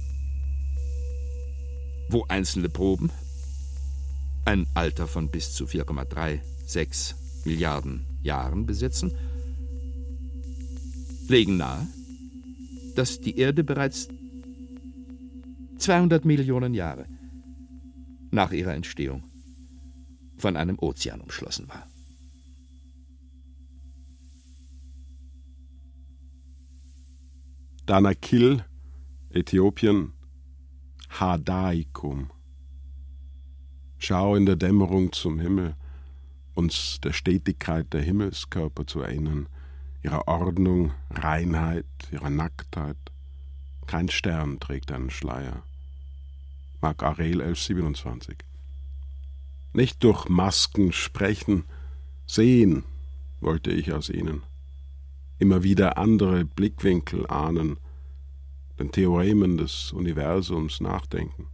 wo 2.11 2.27
einzelne 2.29 2.69
Proben 2.69 3.11
ein 4.45 4.67
Alter 4.75 5.07
von 5.07 5.31
bis 5.31 5.55
zu 5.55 5.65
4,36 5.65 7.15
Milliarden 7.47 8.05
Jahren 8.23 8.67
besitzen, 8.67 9.15
legen 11.27 11.57
nahe, 11.57 11.87
dass 12.97 13.19
die 13.19 13.39
Erde 13.39 13.65
bereits 13.65 14.09
200 15.79 16.27
Millionen 16.27 16.75
Jahre 16.75 17.07
nach 18.31 18.53
ihrer 18.53 18.75
Entstehung 18.75 19.30
von 20.41 20.57
einem 20.57 20.79
Ozean 20.79 21.21
umschlossen 21.21 21.69
war. 21.69 21.87
Danakil, 27.87 28.65
Äthiopien, 29.31 30.13
Hadaikum. 31.09 32.31
Schau 33.99 34.37
in 34.37 34.47
der 34.47 34.57
Dämmerung 34.57 35.13
zum 35.13 35.41
Himmel, 35.41 35.75
uns 36.55 37.01
der 37.01 37.13
Stetigkeit 37.13 37.93
der 37.93 38.03
Himmelskörper 38.03 38.87
zu 38.87 39.01
erinnern, 39.01 39.49
ihrer 40.03 40.29
Ordnung, 40.29 40.93
Reinheit, 41.11 41.87
ihrer 42.13 42.31
Nacktheit. 42.31 42.97
Kein 43.87 44.09
Stern 44.09 44.61
trägt 44.61 44.93
einen 44.93 45.11
Schleier. 45.11 45.65
Mark 46.81 47.03
Arel 47.03 47.43
1127. 47.43 48.50
Nicht 49.73 50.03
durch 50.05 50.29
Masken 50.29 50.93
sprechen, 50.93 51.65
sehen 52.27 52.85
wollte 53.41 53.71
ich 53.71 53.93
aus 53.93 54.11
ihnen 54.11 54.43
immer 55.41 55.63
wieder 55.63 55.97
andere 55.97 56.45
Blickwinkel 56.45 57.27
ahnen, 57.27 57.79
den 58.79 58.93
Theoremen 58.93 59.57
des 59.57 59.93
Universums 59.93 60.81
nachdenken. 60.81 61.49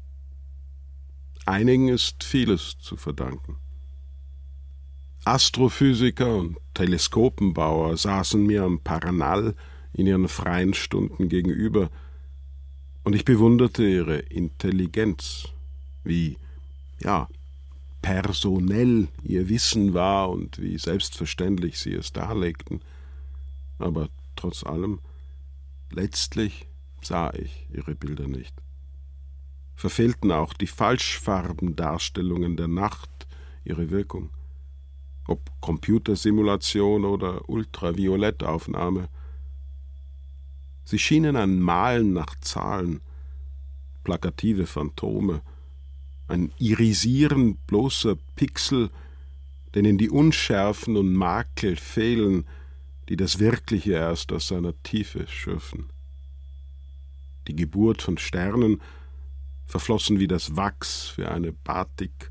Einigen 1.46 1.88
ist 1.88 2.24
vieles 2.24 2.76
zu 2.78 2.96
verdanken. 2.96 3.56
Astrophysiker 5.24 6.36
und 6.36 6.56
Teleskopenbauer 6.74 7.96
saßen 7.96 8.44
mir 8.44 8.64
am 8.64 8.80
Paranal 8.80 9.54
in 9.92 10.06
ihren 10.06 10.28
freien 10.28 10.74
Stunden 10.74 11.28
gegenüber, 11.28 11.88
und 13.04 13.14
ich 13.14 13.24
bewunderte 13.24 13.86
ihre 13.86 14.16
Intelligenz, 14.18 15.48
wie, 16.02 16.38
ja, 16.98 17.28
personell 18.06 19.08
ihr 19.24 19.48
Wissen 19.48 19.92
war 19.92 20.30
und 20.30 20.60
wie 20.60 20.78
selbstverständlich 20.78 21.78
sie 21.78 21.92
es 21.92 22.12
darlegten– 22.12 22.80
aber 23.78 24.08
trotz 24.36 24.64
allem, 24.64 25.00
letztlich 25.90 26.68
sah 27.02 27.32
ich 27.34 27.66
ihre 27.72 27.94
Bilder 27.94 28.26
nicht. 28.26 28.54
Verfehlten 29.74 30.32
auch 30.32 30.54
die 30.54 30.66
Falschfarbendarstellungen 30.66 32.56
der 32.56 32.68
Nacht 32.68 33.10
ihre 33.64 33.90
Wirkung. 33.90 34.30
ob 35.28 35.50
Computersimulation 35.60 37.04
oder 37.04 37.48
Ultraviolettaufnahme. 37.48 39.08
Sie 40.84 41.00
schienen 41.00 41.34
ein 41.34 41.58
Malen 41.58 42.12
nach 42.12 42.38
Zahlen, 42.38 43.00
plakative 44.04 44.66
Phantome, 44.66 45.42
ein 46.28 46.52
Irisieren 46.58 47.56
bloßer 47.66 48.16
Pixel, 48.34 48.90
denen 49.74 49.98
die 49.98 50.10
Unschärfen 50.10 50.96
und 50.96 51.12
Makel 51.12 51.76
fehlen, 51.76 52.46
die 53.08 53.16
das 53.16 53.38
Wirkliche 53.38 53.92
erst 53.92 54.32
aus 54.32 54.48
seiner 54.48 54.80
Tiefe 54.82 55.26
schürfen. 55.28 55.90
Die 57.46 57.54
Geburt 57.54 58.02
von 58.02 58.18
Sternen 58.18 58.80
verflossen 59.66 60.18
wie 60.18 60.26
das 60.26 60.56
Wachs 60.56 61.08
für 61.08 61.30
eine 61.30 61.52
Batik, 61.52 62.30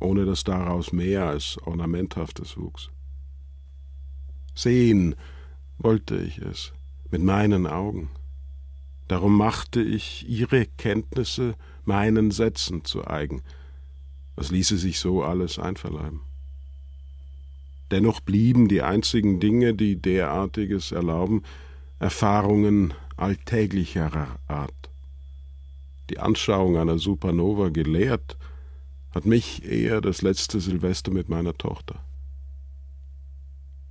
ohne 0.00 0.24
dass 0.24 0.44
daraus 0.44 0.92
mehr 0.92 1.26
als 1.26 1.58
Ornamenthaftes 1.58 2.56
wuchs. 2.56 2.90
Sehen 4.54 5.14
wollte 5.78 6.16
ich 6.16 6.38
es 6.38 6.72
mit 7.10 7.22
meinen 7.22 7.66
Augen. 7.66 8.10
Darum 9.08 9.36
machte 9.36 9.80
ich 9.80 10.28
ihre 10.28 10.66
Kenntnisse 10.66 11.54
meinen 11.84 12.30
Sätzen 12.30 12.84
zu 12.84 13.06
eigen. 13.06 13.42
Was 14.34 14.50
ließe 14.50 14.76
sich 14.76 14.98
so 14.98 15.22
alles 15.22 15.58
einverleiben? 15.58 16.20
Dennoch 17.90 18.20
blieben 18.20 18.68
die 18.68 18.82
einzigen 18.82 19.38
Dinge, 19.38 19.74
die 19.74 19.96
derartiges 20.00 20.90
erlauben, 20.90 21.42
Erfahrungen 22.00 22.94
alltäglicherer 23.16 24.38
Art. 24.48 24.90
Die 26.10 26.18
Anschauung 26.18 26.76
einer 26.76 26.98
Supernova 26.98 27.68
gelehrt 27.68 28.36
hat 29.12 29.24
mich 29.24 29.64
eher 29.64 30.00
das 30.00 30.20
letzte 30.20 30.60
Silvester 30.60 31.10
mit 31.10 31.28
meiner 31.28 31.54
Tochter. 31.54 32.04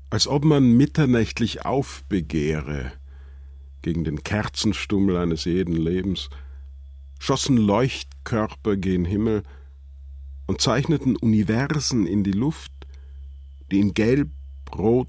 Als 0.10 0.28
ob 0.28 0.46
man 0.46 0.78
mitternächtlich 0.78 1.66
aufbegehre 1.66 2.92
gegen 3.86 4.04
den 4.04 4.24
Kerzenstummel 4.24 5.16
eines 5.16 5.46
jeden 5.46 5.76
Lebens, 5.76 6.32
schossen 7.20 7.56
Leuchtkörper 7.56 8.78
gen 8.78 9.06
Himmel 9.06 9.44
und 10.48 10.60
zeichneten 10.60 11.16
Universen 11.16 12.08
in 12.08 12.24
die 12.24 12.32
Luft, 12.32 12.72
die 13.72 13.80
in 13.80 13.94
gelb, 13.94 14.32
rot, 14.76 15.08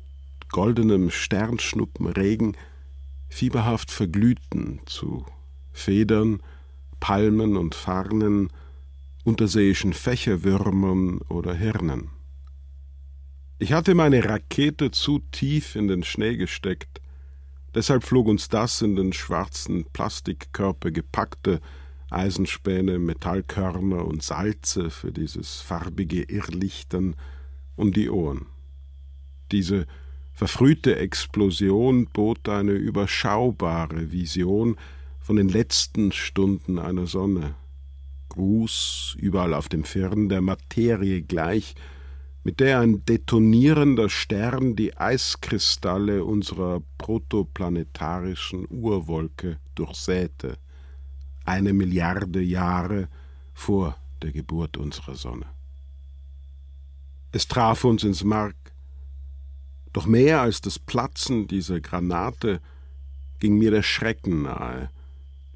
goldenem 0.51 1.09
Sternschnuppenregen 1.09 2.55
fieberhaft 3.31 3.91
verglühten 3.91 4.81
zu 4.85 5.25
Federn, 5.73 6.41
Palmen 7.01 7.57
und 7.57 7.75
Farnen, 7.75 8.51
unterseeischen 9.25 9.95
Fächerwürmern 9.95 11.23
oder 11.31 11.55
Hirnen. 11.55 12.11
Ich 13.59 13.73
hatte 13.73 13.95
meine 13.95 14.23
Rakete 14.23 14.91
zu 14.91 15.21
tief 15.33 15.77
in 15.77 15.89
den 15.89 16.05
Schnee 16.05 16.37
gesteckt, 16.37 17.01
deshalb 17.77 18.05
flog 18.05 18.27
uns 18.27 18.49
das 18.49 18.81
in 18.83 18.97
den 18.97 19.13
schwarzen 19.13 19.85
Plastikkörper 19.93 20.91
gepackte 20.91 21.61
Eisenspäne, 22.11 22.99
Metallkörner 22.99 24.05
und 24.05 24.23
Salze 24.23 24.91
für 24.91 25.13
dieses 25.13 25.61
farbige 25.61 26.23
Irrlichtern 26.23 27.17
um 27.77 27.93
die 27.93 28.09
Ohren. 28.09 28.47
Diese 29.53 29.87
verfrühte 30.33 30.97
Explosion 30.97 32.07
bot 32.07 32.49
eine 32.49 32.73
überschaubare 32.73 34.11
Vision 34.11 34.77
von 35.21 35.37
den 35.37 35.49
letzten 35.49 36.13
Stunden 36.13 36.79
einer 36.79 37.07
Sonne. 37.07 37.55
Gruß 38.31 39.17
überall 39.19 39.55
auf 39.55 39.69
dem 39.69 39.85
Firn 39.85 40.29
der 40.29 40.41
Materie 40.41 41.23
gleich, 41.23 41.75
mit 42.47 42.61
der 42.61 42.79
ein 42.79 43.05
detonierender 43.05 44.09
Stern 44.09 44.77
die 44.77 44.97
Eiskristalle 44.97 46.23
unserer 46.23 46.81
protoplanetarischen 46.97 48.69
Urwolke 48.71 49.59
durchsäte 49.75 50.57
eine 51.45 51.73
Milliarde 51.73 52.41
Jahre 52.41 53.09
vor 53.53 53.97
der 54.23 54.31
Geburt 54.31 54.77
unserer 54.77 55.17
Sonne. 55.17 55.47
Es 57.33 57.49
traf 57.49 57.83
uns 57.83 58.05
ins 58.05 58.23
Mark. 58.23 58.55
Doch 59.93 60.07
mehr 60.07 60.41
als 60.41 60.61
das 60.61 60.79
Platzen 60.79 61.49
dieser 61.49 61.81
Granate 61.81 62.61
ging 63.41 63.59
mir 63.59 63.73
der 63.73 63.83
Schrecken 63.83 64.43
nahe, 64.43 64.91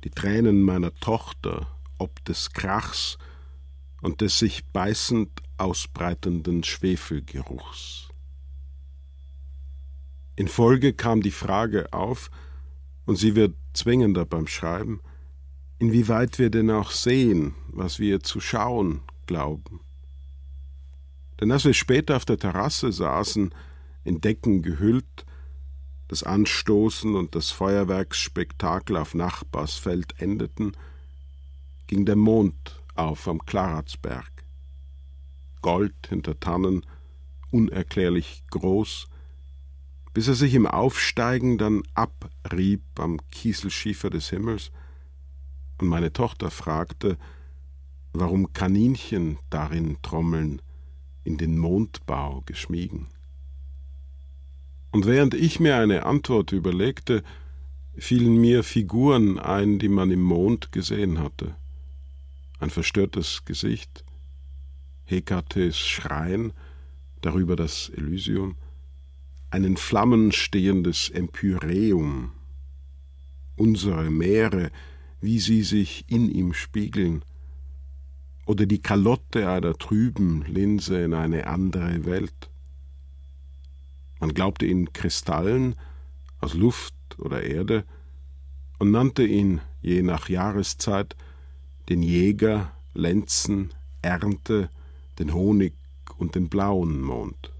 die 0.02 0.10
Tränen 0.10 0.62
meiner 0.62 0.92
Tochter 0.96 1.68
ob 1.98 2.24
des 2.24 2.50
Krachs 2.52 3.16
und 4.02 4.20
des 4.20 4.38
sich 4.38 4.64
beißend 4.66 5.30
ausbreitenden 5.58 6.64
Schwefelgeruchs. 6.64 8.08
In 10.36 10.48
Folge 10.48 10.94
kam 10.94 11.20
die 11.20 11.30
Frage 11.30 11.92
auf, 11.92 12.30
und 13.04 13.16
sie 13.16 13.34
wird 13.34 13.56
zwingender 13.72 14.24
beim 14.24 14.46
Schreiben, 14.46 15.00
inwieweit 15.78 16.38
wir 16.38 16.50
denn 16.50 16.70
auch 16.70 16.90
sehen, 16.90 17.54
was 17.68 17.98
wir 17.98 18.20
zu 18.20 18.40
schauen 18.40 19.02
glauben. 19.26 19.80
Denn 21.40 21.50
als 21.50 21.64
wir 21.64 21.74
später 21.74 22.16
auf 22.16 22.24
der 22.24 22.38
Terrasse 22.38 22.92
saßen, 22.92 23.54
in 24.04 24.20
Decken 24.20 24.62
gehüllt, 24.62 25.26
das 26.08 26.22
Anstoßen 26.22 27.14
und 27.14 27.34
das 27.34 27.50
Feuerwerksspektakel 27.50 28.96
auf 28.96 29.14
Nachbarsfeld 29.14 30.20
endeten, 30.20 30.76
ging 31.86 32.04
der 32.04 32.16
Mond 32.16 32.80
auf 33.00 33.26
am 33.28 33.40
Klaratsberg. 33.40 34.30
Gold 35.62 35.94
hinter 36.08 36.38
Tannen, 36.38 36.86
unerklärlich 37.50 38.44
groß, 38.50 39.08
bis 40.12 40.28
er 40.28 40.34
sich 40.34 40.54
im 40.54 40.66
Aufsteigen 40.66 41.58
dann 41.58 41.82
abrieb 41.94 42.82
am 42.98 43.18
Kieselschiefer 43.30 44.10
des 44.10 44.30
Himmels 44.30 44.70
und 45.78 45.88
meine 45.88 46.12
Tochter 46.12 46.50
fragte, 46.50 47.16
warum 48.12 48.52
Kaninchen 48.52 49.38
darin 49.50 49.98
trommeln, 50.02 50.60
in 51.24 51.36
den 51.36 51.58
Mondbau 51.58 52.42
geschmiegen. 52.46 53.08
Und 54.90 55.06
während 55.06 55.34
ich 55.34 55.60
mir 55.60 55.76
eine 55.76 56.04
Antwort 56.06 56.52
überlegte, 56.52 57.22
fielen 57.96 58.40
mir 58.40 58.64
Figuren 58.64 59.38
ein, 59.38 59.78
die 59.78 59.88
man 59.88 60.10
im 60.10 60.22
Mond 60.22 60.72
gesehen 60.72 61.18
hatte. 61.18 61.54
Ein 62.60 62.68
verstörtes 62.68 63.46
Gesicht, 63.46 64.04
Hekates 65.06 65.78
Schrein, 65.78 66.52
darüber 67.22 67.56
das 67.56 67.88
Elysium, 67.88 68.56
ein 69.48 69.64
in 69.64 69.78
Flammen 69.78 70.30
stehendes 70.30 71.08
Empyreum, 71.08 72.32
unsere 73.56 74.10
Meere, 74.10 74.70
wie 75.22 75.38
sie 75.38 75.62
sich 75.62 76.04
in 76.08 76.30
ihm 76.30 76.52
spiegeln, 76.52 77.24
oder 78.44 78.66
die 78.66 78.82
Kalotte 78.82 79.48
einer 79.48 79.74
trüben 79.74 80.42
Linse 80.42 81.02
in 81.02 81.14
eine 81.14 81.46
andere 81.46 82.04
Welt. 82.04 82.50
Man 84.18 84.34
glaubte 84.34 84.66
ihn 84.66 84.92
Kristallen 84.92 85.76
aus 86.40 86.52
Luft 86.52 86.94
oder 87.16 87.42
Erde 87.42 87.84
und 88.78 88.90
nannte 88.90 89.24
ihn 89.24 89.62
je 89.80 90.02
nach 90.02 90.28
Jahreszeit 90.28 91.16
den 91.90 92.02
Jäger, 92.02 92.70
Lenzen, 92.94 93.74
Ernte, 94.00 94.70
den 95.18 95.34
Honig 95.34 95.74
und 96.16 96.36
den 96.36 96.48
blauen 96.48 97.02
Mond. 97.02 97.52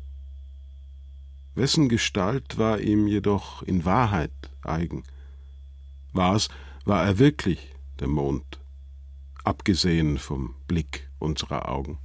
Wessen 1.56 1.88
Gestalt 1.88 2.56
war 2.56 2.80
ihm 2.80 3.08
jedoch 3.08 3.62
in 3.64 3.84
Wahrheit 3.84 4.30
eigen? 4.62 5.02
War's, 6.12 6.48
war 6.84 7.04
er 7.04 7.18
wirklich 7.18 7.74
der 7.98 8.06
Mond, 8.06 8.60
abgesehen 9.42 10.16
vom 10.16 10.54
Blick 10.68 11.10
unserer 11.18 11.68
Augen. 11.68 11.98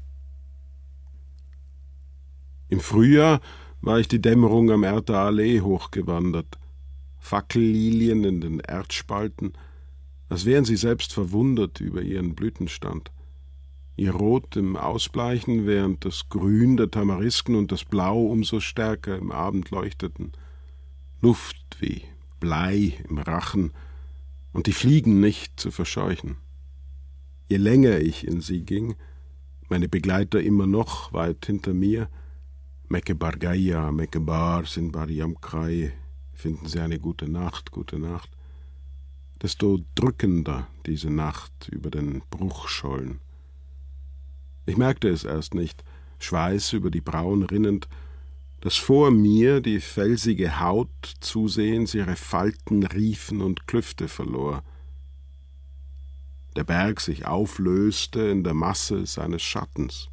Im 2.69 2.79
Frühjahr 2.79 3.39
war 3.81 3.99
ich 3.99 4.07
die 4.07 4.21
Dämmerung 4.21 4.71
am 4.71 4.83
Erder 4.83 5.19
Allee 5.19 5.61
hochgewandert, 5.61 6.57
Fackellilien 7.19 8.23
in 8.23 8.41
den 8.41 8.59
Erdspalten, 8.59 9.53
als 10.29 10.45
wären 10.45 10.65
sie 10.65 10.75
selbst 10.75 11.13
verwundert 11.13 11.81
über 11.81 12.01
ihren 12.01 12.35
Blütenstand. 12.35 13.11
Ihr 13.97 14.11
Rot 14.11 14.55
im 14.57 14.75
Ausbleichen, 14.75 15.65
während 15.65 16.03
das 16.03 16.27
Grün 16.29 16.77
der 16.77 16.91
Tamarisken 16.91 17.55
und 17.55 17.71
das 17.71 17.85
Blau 17.85 18.25
umso 18.25 18.59
stärker 18.59 19.17
im 19.17 19.31
Abend 19.31 19.71
leuchteten. 19.71 20.33
Luft 21.21 21.77
wie 21.79 22.03
Blei 22.39 22.93
im 23.07 23.17
Rachen, 23.17 23.71
und 24.55 24.67
die 24.67 24.73
Fliegen 24.73 25.19
nicht 25.19 25.59
zu 25.59 25.69
verscheuchen. 25.69 26.37
Je 27.49 27.57
länger 27.57 27.99
ich 27.99 28.25
in 28.25 28.39
sie 28.39 28.61
ging, 28.61 28.95
meine 29.67 29.89
Begleiter 29.89 30.41
immer 30.41 30.65
noch 30.65 31.11
weit 31.11 31.45
hinter 31.45 31.73
mir, 31.73 32.07
Mecke 32.87 33.15
Bargaya, 33.15 33.91
Mecke 33.91 34.21
Bar, 34.21 34.65
sind 34.65 34.93
Bariamkrei, 34.93 35.91
finden 36.33 36.67
Sie 36.67 36.79
eine 36.79 36.99
gute 36.99 37.29
Nacht, 37.29 37.71
gute 37.71 37.99
Nacht, 37.99 38.29
desto 39.41 39.79
drückender 39.95 40.67
diese 40.85 41.09
Nacht 41.09 41.69
über 41.69 41.89
den 41.89 42.21
Bruchschollen. 42.29 43.19
Ich 44.65 44.77
merkte 44.77 45.09
es 45.09 45.23
erst 45.23 45.53
nicht, 45.53 45.83
Schweiß 46.19 46.73
über 46.73 46.89
die 46.89 47.01
Brauen 47.01 47.43
rinnend, 47.43 47.87
dass 48.61 48.77
vor 48.77 49.11
mir 49.11 49.61
die 49.61 49.79
felsige 49.79 50.59
Haut 50.59 50.89
zusehends 51.19 51.93
ihre 51.93 52.15
Falten, 52.15 52.83
Riefen 52.83 53.41
und 53.41 53.67
Klüfte 53.67 54.07
verlor. 54.07 54.63
Der 56.55 56.63
Berg 56.63 57.01
sich 57.01 57.27
auflöste 57.27 58.21
in 58.21 58.43
der 58.43 58.53
Masse 58.53 59.05
seines 59.05 59.43
Schattens. 59.43 60.09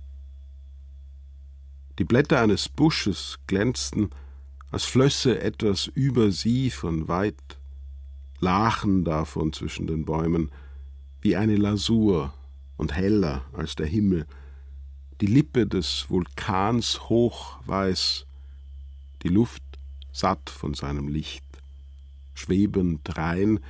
Die 1.98 2.04
Blätter 2.04 2.40
eines 2.40 2.68
Busches 2.68 3.38
glänzten, 3.46 4.10
als 4.70 4.84
flösse 4.84 5.40
etwas 5.40 5.86
über 5.86 6.30
sie 6.32 6.70
von 6.70 7.08
weit, 7.08 7.58
lachen 8.42 9.04
davon 9.04 9.52
zwischen 9.52 9.86
den 9.86 10.04
Bäumen, 10.04 10.50
wie 11.20 11.36
eine 11.36 11.56
Lasur 11.56 12.34
und 12.76 12.94
heller 12.94 13.42
als 13.52 13.76
der 13.76 13.86
Himmel, 13.86 14.26
die 15.20 15.26
Lippe 15.26 15.66
des 15.66 16.10
Vulkans 16.10 17.08
hochweiß, 17.08 18.26
die 19.22 19.28
Luft 19.28 19.62
satt 20.10 20.50
von 20.50 20.74
seinem 20.74 21.06
Licht, 21.06 21.44
schwebend 22.34 23.16
rein, 23.16 23.60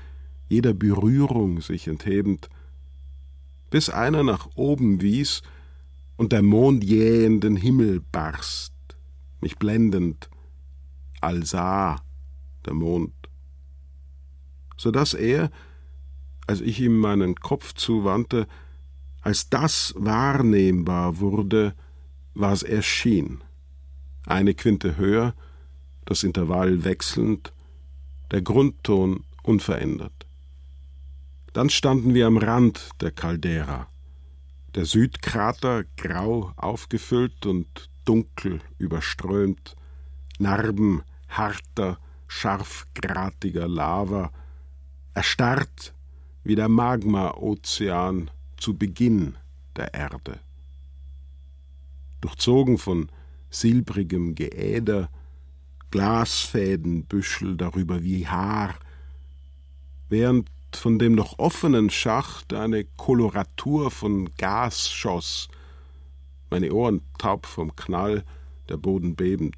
jeder 0.48 0.72
Berührung 0.72 1.60
sich 1.60 1.86
enthebend, 1.86 2.48
bis 3.70 3.90
einer 3.90 4.22
nach 4.22 4.48
oben 4.54 5.02
wies 5.02 5.42
und 6.16 6.32
der 6.32 6.42
Mond 6.42 6.82
jähenden 6.82 7.56
Himmel 7.56 8.00
barst, 8.10 8.72
mich 9.42 9.58
blendend, 9.58 10.30
allsah 11.20 12.00
der 12.64 12.74
Mond, 12.74 13.12
so 14.76 14.90
dass 14.90 15.14
er, 15.14 15.50
als 16.46 16.60
ich 16.60 16.80
ihm 16.80 16.98
meinen 16.98 17.36
Kopf 17.36 17.74
zuwandte, 17.74 18.46
als 19.20 19.48
das 19.48 19.94
wahrnehmbar 19.96 21.20
wurde, 21.20 21.74
was 22.34 22.62
erschien. 22.62 23.42
Eine 24.26 24.54
Quinte 24.54 24.96
höher, 24.96 25.34
das 26.04 26.24
Intervall 26.24 26.84
wechselnd, 26.84 27.52
der 28.30 28.42
Grundton 28.42 29.24
unverändert. 29.42 30.26
Dann 31.52 31.70
standen 31.70 32.14
wir 32.14 32.26
am 32.26 32.38
Rand 32.38 32.90
der 33.00 33.10
Caldera, 33.10 33.88
der 34.74 34.86
Südkrater 34.86 35.84
grau 35.96 36.52
aufgefüllt 36.56 37.44
und 37.46 37.90
dunkel 38.04 38.60
überströmt, 38.78 39.76
Narben 40.38 41.02
harter, 41.28 41.98
scharfgratiger 42.26 43.68
Lava, 43.68 44.32
erstarrt 45.14 45.94
wie 46.44 46.54
der 46.54 46.68
Magma-Ozean 46.68 48.30
zu 48.56 48.76
Beginn 48.76 49.36
der 49.76 49.94
Erde. 49.94 50.40
Durchzogen 52.20 52.78
von 52.78 53.10
silbrigem 53.50 54.34
Geäder, 54.34 55.08
Glasfädenbüschel 55.90 57.56
darüber 57.56 58.02
wie 58.02 58.26
Haar, 58.26 58.74
während 60.08 60.48
von 60.74 60.98
dem 60.98 61.14
noch 61.14 61.38
offenen 61.38 61.90
Schacht 61.90 62.54
eine 62.54 62.84
Koloratur 62.84 63.90
von 63.90 64.30
Gas 64.36 64.90
schoss, 64.90 65.48
meine 66.50 66.72
Ohren 66.72 67.02
taub 67.18 67.46
vom 67.46 67.74
Knall, 67.76 68.24
der 68.68 68.76
Boden 68.76 69.16
bebend. 69.16 69.56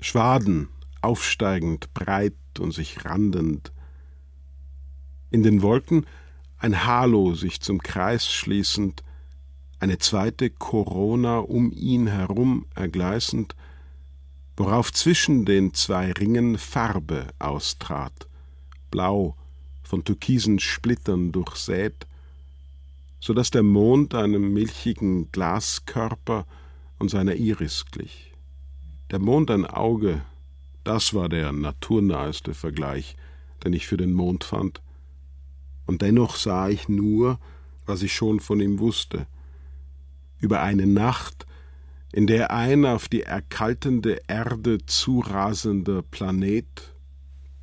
Schwaden, 0.00 0.68
aufsteigend, 1.02 1.92
breit 1.94 2.34
und 2.60 2.72
sich 2.72 3.04
randend. 3.04 3.72
In 5.30 5.42
den 5.42 5.62
Wolken 5.62 6.06
ein 6.58 6.84
Halo 6.86 7.34
sich 7.34 7.60
zum 7.60 7.82
Kreis 7.82 8.30
schließend, 8.30 9.04
eine 9.80 9.98
zweite 9.98 10.50
Corona 10.50 11.38
um 11.38 11.70
ihn 11.70 12.08
herum 12.08 12.66
ergleißend, 12.74 13.54
worauf 14.56 14.92
zwischen 14.92 15.44
den 15.44 15.72
zwei 15.74 16.10
Ringen 16.12 16.58
Farbe 16.58 17.28
austrat, 17.38 18.28
blau, 18.90 19.36
von 19.84 20.04
türkisen 20.04 20.58
Splittern 20.58 21.30
durchsät, 21.32 22.06
so 23.20 23.34
dass 23.34 23.50
der 23.50 23.62
Mond 23.62 24.14
einem 24.14 24.52
milchigen 24.52 25.30
Glaskörper 25.30 26.44
und 26.98 27.08
seiner 27.10 27.36
Iris 27.36 27.86
glich. 27.90 28.32
Der 29.10 29.18
Mond 29.18 29.50
ein 29.50 29.64
Auge, 29.64 30.22
das 30.88 31.12
war 31.12 31.28
der 31.28 31.52
naturnaheste 31.52 32.54
Vergleich, 32.54 33.14
den 33.62 33.74
ich 33.74 33.86
für 33.86 33.98
den 33.98 34.14
Mond 34.14 34.42
fand, 34.42 34.80
und 35.84 36.00
dennoch 36.00 36.36
sah 36.36 36.70
ich 36.70 36.88
nur, 36.88 37.38
was 37.84 38.02
ich 38.02 38.14
schon 38.14 38.40
von 38.40 38.58
ihm 38.60 38.78
wusste, 38.78 39.26
über 40.40 40.62
eine 40.62 40.86
Nacht, 40.86 41.46
in 42.10 42.26
der 42.26 42.52
ein 42.52 42.86
auf 42.86 43.08
die 43.08 43.22
erkaltende 43.22 44.22
Erde 44.28 44.78
zurasender 44.86 46.00
Planet, 46.00 46.94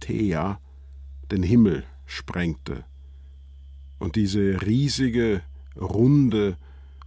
Thea, 0.01 0.59
den 1.31 1.41
Himmel 1.41 1.83
sprengte. 2.05 2.83
Und 3.97 4.15
diese 4.17 4.61
riesige, 4.61 5.41
runde, 5.75 6.57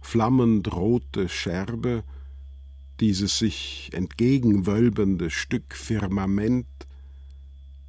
flammend 0.01 0.73
rote 0.73 1.29
Scherbe, 1.29 2.03
dieses 2.99 3.39
sich 3.39 3.89
entgegenwölbende 3.93 5.29
Stück 5.29 5.73
Firmament, 5.73 6.67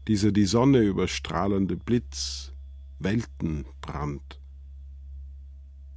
dieser 0.07 0.33
die 0.33 0.45
Sonne 0.45 0.81
überstrahlende 0.81 1.77
Blitz, 1.77 2.53
Weltenbrand. 2.99 4.41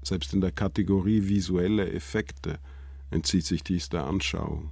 Selbst 0.02 0.34
in 0.34 0.41
der 0.41 0.52
Kategorie 0.52 1.28
visuelle 1.28 1.91
Effekte 1.91 2.60
entzieht 3.12 3.45
sich 3.45 3.63
dies 3.63 3.89
der 3.89 4.06
Anschauung. 4.06 4.71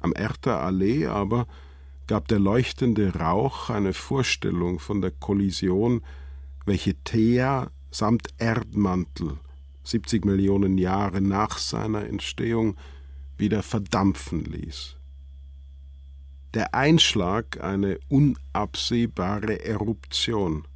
Am 0.00 0.12
Erter 0.12 0.60
Allee 0.60 1.06
aber 1.06 1.46
gab 2.06 2.28
der 2.28 2.38
leuchtende 2.38 3.14
Rauch 3.14 3.70
eine 3.70 3.94
Vorstellung 3.94 4.78
von 4.78 5.00
der 5.00 5.10
Kollision, 5.10 6.02
welche 6.66 6.94
Thea 7.04 7.70
samt 7.90 8.28
Erdmantel 8.38 9.38
70 9.84 10.24
Millionen 10.24 10.78
Jahre 10.78 11.20
nach 11.20 11.58
seiner 11.58 12.06
Entstehung 12.06 12.76
wieder 13.36 13.62
verdampfen 13.62 14.44
ließ. 14.44 14.96
Der 16.54 16.74
Einschlag 16.74 17.62
eine 17.62 17.98
unabsehbare 18.08 19.64
Eruption. 19.64 20.68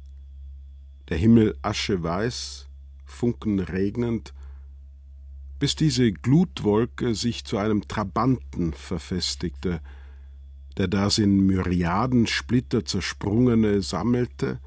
Der 1.07 1.17
Himmel 1.17 1.57
ascheweiß, 1.61 2.67
Funken 3.05 3.59
regnend, 3.59 4.33
bis 5.57 5.75
diese 5.75 6.11
Glutwolke 6.11 7.15
sich 7.15 7.43
zu 7.43 7.57
einem 7.57 7.87
Trabanten 7.87 8.73
verfestigte, 8.73 9.81
der 10.77 10.87
das 10.87 11.17
in 11.17 11.45
Myriaden 11.45 12.27
Splitter 12.27 12.85
zersprungene 12.85 13.81
sammelte, 13.81 14.59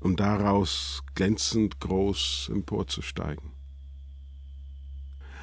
um 0.00 0.16
daraus 0.16 1.02
glänzend 1.14 1.78
groß 1.80 2.50
emporzusteigen. 2.52 3.52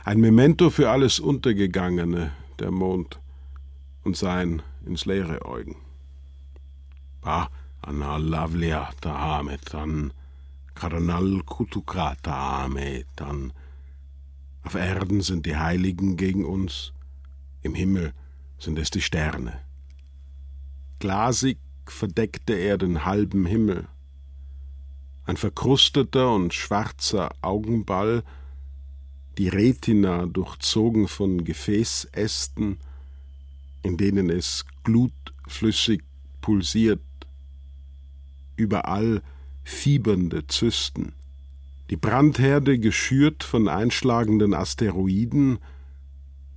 Ein 0.08 0.22
Memento 0.22 0.70
für 0.70 0.90
alles 0.90 1.20
Untergegangene, 1.20 2.32
der 2.60 2.72
Mond, 2.72 3.20
und 4.06 4.16
sein 4.16 4.62
ins 4.86 5.04
Leere 5.04 5.44
Eugen. 5.46 5.76
Bah, 7.20 7.50
anna 7.82 8.16
lavlia 8.16 8.90
tahametan, 9.02 10.14
karanal 10.76 11.42
kutukrata 11.44 12.64
ametan, 12.64 13.52
auf 14.64 14.76
Erden 14.76 15.20
sind 15.20 15.46
die 15.46 15.58
Heiligen 15.58 16.16
gegen 16.16 16.46
uns, 16.46 16.94
im 17.62 17.76
Himmel 17.76 18.14
sind 18.60 18.80
es 18.80 18.90
die 18.90 19.02
Sterne. 19.02 19.60
Glasig 21.00 21.58
verdeckte 21.86 22.54
er 22.54 22.78
den 22.78 23.04
halben 23.04 23.46
Himmel. 23.46 23.90
Ein 25.26 25.36
verkrusteter 25.36 26.34
und 26.34 26.54
schwarzer 26.54 27.32
Augenball, 27.42 28.24
die 29.38 29.50
Retina 29.50 30.26
durchzogen 30.26 31.08
von 31.08 31.44
Gefäßästen, 31.44 32.78
in 33.84 33.98
denen 33.98 34.30
es 34.30 34.66
glutflüssig 34.84 36.04
pulsiert, 36.42 37.02
überall 38.56 39.22
fiebernde 39.64 40.48
Zysten. 40.48 41.14
Die 41.90 41.98
Brandherde 41.98 42.80
geschürt 42.80 43.44
von 43.44 43.68
einschlagenden 43.68 44.54
Asteroiden, 44.54 45.60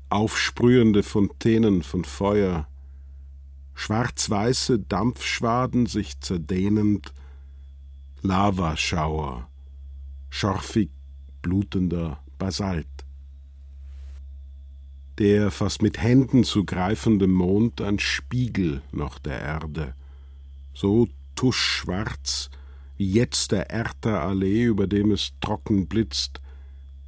aufsprühende 0.09 1.03
Fontänen 1.03 1.83
von 1.83 2.05
Feuer, 2.05 2.67
schwarz-weiße 3.75 4.81
Dampfschwaden 4.81 5.87
sich 5.87 6.19
zerdehnend, 6.21 7.13
Lavaschauer, 8.23 9.49
schorfig 10.31 10.91
blutender 11.43 12.23
Basalt. 12.41 12.89
Der 15.19 15.51
fast 15.51 15.83
mit 15.83 16.03
Händen 16.03 16.43
zu 16.43 16.65
greifende 16.65 17.29
Mond 17.29 17.83
ein 17.83 17.99
Spiegel 17.99 18.83
noch 18.91 19.19
der 19.19 19.41
Erde, 19.41 19.95
so 20.73 21.07
tuschschwarz, 21.37 22.51
wie 22.97 23.13
jetzt 23.13 23.53
der 23.53 23.71
Erter 23.71 24.23
Allee, 24.23 24.65
über 24.65 24.87
dem 24.87 25.13
es 25.13 25.33
trocken 25.41 25.87
blitzt, 25.87 26.41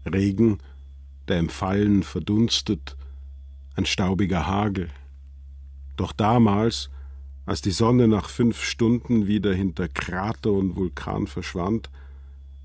Regen 0.04 0.58
der 1.28 1.38
im 1.38 1.48
Fallen 1.48 2.02
verdunstet, 2.02 2.96
ein 3.74 3.86
staubiger 3.86 4.46
Hagel. 4.46 4.90
Doch 5.96 6.12
damals, 6.12 6.90
als 7.46 7.62
die 7.62 7.70
Sonne 7.70 8.06
nach 8.06 8.28
fünf 8.28 8.62
Stunden 8.62 9.26
wieder 9.26 9.54
hinter 9.54 9.88
Krater 9.88 10.52
und 10.52 10.76
Vulkan 10.76 11.26
verschwand, 11.26 11.90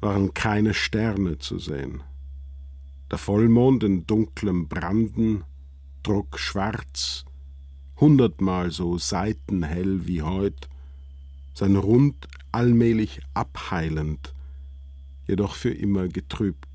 waren 0.02 0.34
keine 0.34 0.74
Sterne 0.74 1.38
zu 1.38 1.60
sehen. 1.60 2.04
Der 3.10 3.18
Vollmond 3.18 3.84
in 3.84 4.06
dunklem 4.06 4.68
Branden, 4.68 5.44
Druck 6.04 6.40
schwarz, 6.40 7.26
hundertmal 8.00 8.72
so 8.72 8.98
seitenhell 8.98 10.08
wie 10.08 10.22
heut, 10.22 10.70
sein 11.54 11.76
Rund 11.76 12.28
allmählich 12.52 13.22
abheilend, 13.34 14.34
jedoch 15.26 15.56
für 15.56 15.72
immer 15.72 16.08
getrübt. 16.08 16.68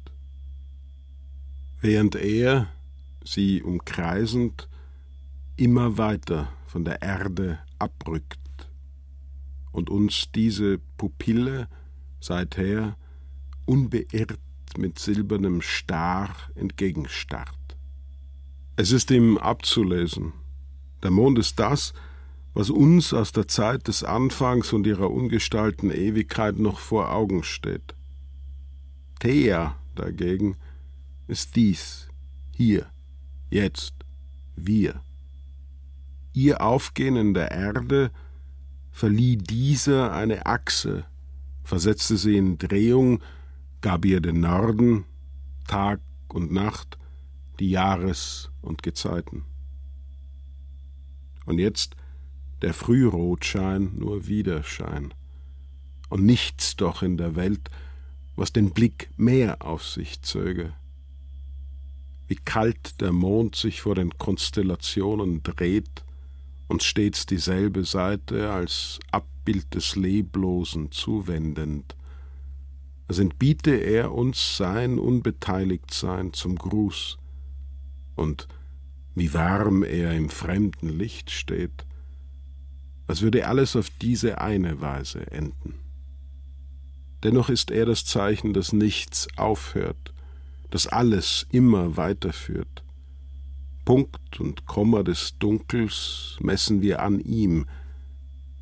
Während 1.80 2.14
er, 2.14 2.68
sie 3.24 3.62
umkreisend, 3.62 4.68
immer 5.56 5.98
weiter 5.98 6.48
von 6.66 6.84
der 6.84 7.02
Erde 7.02 7.58
abrückt 7.78 8.38
und 9.70 9.90
uns 9.90 10.30
diese 10.34 10.78
Pupille 10.96 11.68
seither 12.20 12.96
unbeirrt 13.66 14.38
mit 14.78 14.98
silbernem 14.98 15.62
Star 15.62 16.34
entgegenstarrt. 16.54 17.76
Es 18.76 18.92
ist 18.92 19.10
ihm 19.10 19.38
abzulesen. 19.38 20.32
Der 21.02 21.10
Mond 21.10 21.38
ist 21.38 21.58
das, 21.58 21.92
was 22.54 22.70
uns 22.70 23.12
aus 23.14 23.32
der 23.32 23.48
Zeit 23.48 23.88
des 23.88 24.04
Anfangs 24.04 24.72
und 24.72 24.86
ihrer 24.86 25.10
ungestalten 25.10 25.90
Ewigkeit 25.90 26.58
noch 26.58 26.78
vor 26.78 27.10
Augen 27.10 27.42
steht. 27.42 27.94
Thea 29.20 29.76
dagegen 29.94 30.56
ist 31.28 31.56
dies, 31.56 32.08
hier, 32.54 32.86
jetzt, 33.50 33.94
wir. 34.56 35.02
Ihr 36.32 36.62
Aufgehen 36.62 37.16
in 37.16 37.34
der 37.34 37.50
Erde 37.50 38.10
verlieh 38.90 39.36
dieser 39.36 40.12
eine 40.12 40.46
Achse, 40.46 41.04
versetzte 41.62 42.16
sie 42.16 42.36
in 42.36 42.58
Drehung, 42.58 43.22
gab 43.82 44.04
ihr 44.04 44.20
den 44.20 44.40
Norden, 44.40 45.04
Tag 45.66 46.00
und 46.28 46.52
Nacht, 46.52 46.98
die 47.60 47.70
Jahres- 47.70 48.50
und 48.62 48.82
Gezeiten. 48.82 49.44
Und 51.44 51.58
jetzt 51.58 51.96
der 52.62 52.72
Frührotschein 52.72 53.96
nur 53.98 54.26
Widerschein. 54.28 55.12
Und 56.08 56.24
nichts 56.24 56.76
doch 56.76 57.02
in 57.02 57.16
der 57.16 57.34
Welt, 57.36 57.70
was 58.36 58.52
den 58.52 58.70
Blick 58.70 59.10
mehr 59.16 59.62
auf 59.62 59.84
sich 59.84 60.22
zöge. 60.22 60.72
Wie 62.28 62.36
kalt 62.36 63.00
der 63.00 63.12
Mond 63.12 63.56
sich 63.56 63.82
vor 63.82 63.94
den 63.94 64.16
Konstellationen 64.16 65.42
dreht, 65.42 66.04
uns 66.68 66.84
stets 66.84 67.26
dieselbe 67.26 67.84
Seite 67.84 68.52
als 68.52 69.00
Abbild 69.10 69.74
des 69.74 69.96
Leblosen 69.96 70.92
zuwendend, 70.92 71.96
als 73.08 73.18
entbiete 73.18 73.72
er 73.72 74.12
uns 74.12 74.56
sein 74.56 74.98
Unbeteiligtsein 74.98 76.32
zum 76.32 76.56
Gruß, 76.56 77.18
und 78.14 78.48
wie 79.14 79.34
warm 79.34 79.82
er 79.82 80.14
im 80.14 80.28
fremden 80.28 80.88
Licht 80.88 81.30
steht, 81.30 81.86
als 83.06 83.22
würde 83.22 83.46
alles 83.46 83.76
auf 83.76 83.90
diese 84.00 84.40
eine 84.40 84.80
Weise 84.80 85.30
enden. 85.30 85.74
Dennoch 87.22 87.50
ist 87.50 87.70
er 87.70 87.86
das 87.86 88.04
Zeichen, 88.04 88.52
dass 88.52 88.72
nichts 88.72 89.28
aufhört, 89.36 90.12
dass 90.70 90.86
alles 90.86 91.46
immer 91.50 91.96
weiterführt. 91.96 92.82
Punkt 93.84 94.40
und 94.40 94.66
Komma 94.66 95.02
des 95.02 95.38
Dunkels 95.38 96.36
messen 96.40 96.82
wir 96.82 97.02
an 97.02 97.20
ihm, 97.20 97.66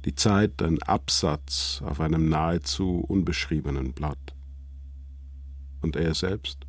die 0.04 0.14
Zeit 0.14 0.62
ein 0.62 0.82
Absatz 0.82 1.82
auf 1.84 2.00
einem 2.00 2.28
nahezu 2.28 3.04
unbeschriebenen 3.06 3.92
Blatt. 3.92 4.34
Und 5.82 5.96
er 5.96 6.14
selbst? 6.14 6.66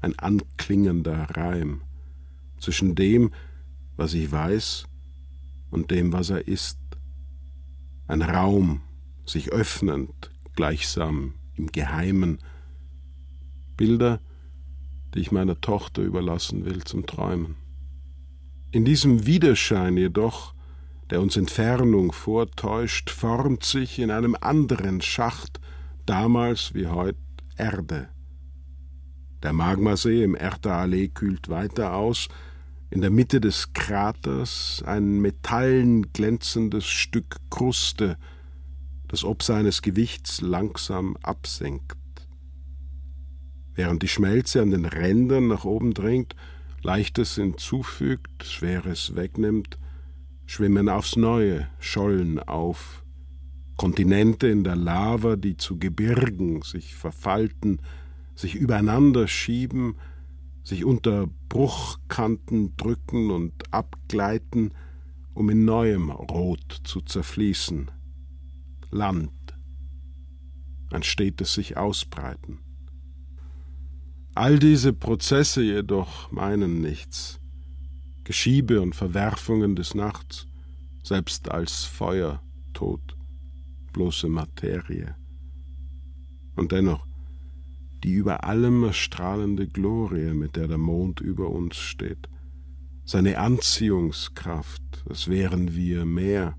Ein 0.00 0.18
anklingender 0.18 1.28
Reim 1.36 1.82
zwischen 2.58 2.94
dem, 2.94 3.32
was 3.96 4.14
ich 4.14 4.30
weiß, 4.30 4.86
und 5.70 5.90
dem, 5.90 6.12
was 6.12 6.30
er 6.30 6.46
ist. 6.46 6.78
Ein 8.06 8.22
Raum, 8.22 8.82
sich 9.24 9.50
öffnend, 9.50 10.30
gleichsam 10.54 11.34
im 11.54 11.66
Geheimen. 11.72 12.38
Bilder, 13.76 14.20
die 15.14 15.20
ich 15.20 15.32
meiner 15.32 15.60
Tochter 15.60 16.02
überlassen 16.02 16.64
will 16.64 16.84
zum 16.84 17.06
Träumen. 17.06 17.56
In 18.70 18.84
diesem 18.84 19.26
Widerschein 19.26 19.96
jedoch, 19.96 20.55
der 21.10 21.20
uns 21.20 21.36
Entfernung 21.36 22.12
vortäuscht, 22.12 23.10
formt 23.10 23.64
sich 23.64 23.98
in 23.98 24.10
einem 24.10 24.36
anderen 24.40 25.00
Schacht, 25.00 25.60
damals 26.04 26.74
wie 26.74 26.88
heut, 26.88 27.16
Erde. 27.56 28.08
Der 29.42 29.52
Magmasee 29.52 30.24
im 30.24 30.34
Erda-Allee 30.34 31.08
kühlt 31.08 31.48
weiter 31.48 31.94
aus, 31.94 32.28
in 32.90 33.00
der 33.00 33.10
Mitte 33.10 33.40
des 33.40 33.72
Kraters 33.72 34.82
ein 34.86 35.20
metallen 35.20 36.12
glänzendes 36.12 36.86
Stück 36.86 37.36
Kruste, 37.50 38.16
das 39.08 39.24
ob 39.24 39.42
seines 39.42 39.82
Gewichts 39.82 40.40
langsam 40.40 41.16
absenkt. 41.22 41.96
Während 43.74 44.02
die 44.02 44.08
Schmelze 44.08 44.62
an 44.62 44.70
den 44.70 44.84
Rändern 44.86 45.48
nach 45.48 45.64
oben 45.64 45.94
dringt, 45.94 46.34
Leichtes 46.82 47.34
hinzufügt, 47.34 48.44
Schweres 48.44 49.14
wegnimmt, 49.16 49.78
schwimmen 50.46 50.88
aufs 50.88 51.16
Neue 51.16 51.68
Schollen 51.80 52.38
auf, 52.38 53.04
Kontinente 53.76 54.48
in 54.48 54.64
der 54.64 54.76
Lava, 54.76 55.36
die 55.36 55.56
zu 55.56 55.78
Gebirgen 55.78 56.62
sich 56.62 56.94
verfalten, 56.94 57.80
sich 58.34 58.54
übereinander 58.54 59.28
schieben, 59.28 59.96
sich 60.62 60.84
unter 60.84 61.28
Bruchkanten 61.48 62.76
drücken 62.76 63.30
und 63.30 63.52
abgleiten, 63.72 64.72
um 65.34 65.50
in 65.50 65.64
neuem 65.64 66.10
Rot 66.10 66.80
zu 66.84 67.00
zerfließen. 67.02 67.90
Land, 68.90 69.30
ein 70.90 71.02
stetes 71.02 71.54
sich 71.54 71.76
ausbreiten. 71.76 72.60
All 74.34 74.58
diese 74.58 74.92
Prozesse 74.92 75.62
jedoch 75.62 76.30
meinen 76.30 76.80
nichts. 76.80 77.40
Geschiebe 78.26 78.80
und 78.80 78.96
Verwerfungen 78.96 79.76
des 79.76 79.94
Nachts, 79.94 80.48
selbst 81.04 81.48
als 81.48 81.84
Feuer, 81.84 82.42
Tod, 82.72 83.16
bloße 83.92 84.28
Materie. 84.28 85.14
Und 86.56 86.72
dennoch, 86.72 87.06
die 88.02 88.14
über 88.14 88.42
allem 88.42 88.82
erstrahlende 88.82 89.68
Glorie, 89.68 90.34
mit 90.34 90.56
der 90.56 90.66
der 90.66 90.76
Mond 90.76 91.20
über 91.20 91.50
uns 91.50 91.76
steht, 91.76 92.28
seine 93.04 93.38
Anziehungskraft, 93.38 95.04
als 95.08 95.28
wären 95.28 95.76
wir 95.76 96.04
mehr, 96.04 96.58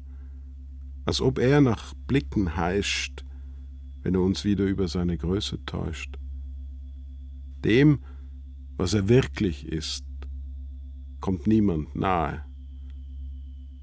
als 1.03 1.19
ob 1.19 1.37
er 1.37 1.59
nach 1.59 1.93
Blicken 2.07 2.55
heischt, 2.55 3.25
wenn 4.03 4.15
er 4.15 4.21
uns 4.21 4.45
wieder 4.45 4.63
über 4.63 4.87
seine 4.87 5.17
Größe 5.17 5.65
täuscht. 5.65 6.17
Dem, 7.65 7.99
was 8.77 8.93
er 8.93 9.09
wirklich 9.09 9.67
ist, 9.67 10.06
kommt 11.27 11.45
niemand 11.45 11.93
nahe. 11.93 12.41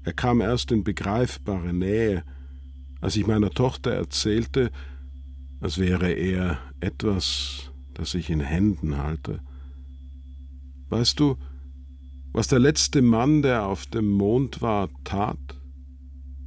Er 0.03 0.13
kam 0.13 0.41
erst 0.41 0.71
in 0.71 0.83
begreifbare 0.83 1.73
Nähe, 1.73 2.23
als 3.01 3.17
ich 3.17 3.27
meiner 3.27 3.51
Tochter 3.51 3.91
erzählte, 3.91 4.71
als 5.59 5.77
wäre 5.77 6.11
er 6.11 6.57
etwas, 6.79 7.71
das 7.93 8.15
ich 8.15 8.31
in 8.31 8.39
Händen 8.39 8.97
halte. 8.97 9.41
Weißt 10.89 11.19
du, 11.19 11.35
was 12.33 12.47
der 12.47 12.57
letzte 12.57 13.03
Mann, 13.03 13.43
der 13.43 13.67
auf 13.67 13.85
dem 13.85 14.09
Mond 14.09 14.63
war, 14.63 14.89
tat? 15.03 15.37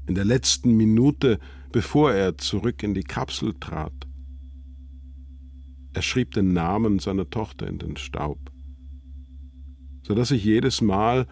In 0.09 0.17
der 0.17 0.25
letzten 0.25 0.77
Minute, 0.77 1.39
bevor 1.71 2.13
er 2.13 2.39
zurück 2.39 2.83
in 2.83 2.93
die 2.93 3.05
Kapsel 3.05 3.55
trat. 3.55 3.95
Er 5.93 6.03
schrieb 6.03 6.33
den 6.33 6.53
Namen 6.53 6.99
seiner 6.99 7.31
Tochter 7.31 7.69
in 7.69 7.79
den 7.79 7.97
Staub, 7.97 8.51
so 10.09 10.15
dass 10.15 10.31
ich 10.31 10.43
jedes 10.43 10.81
Mal 10.81 11.27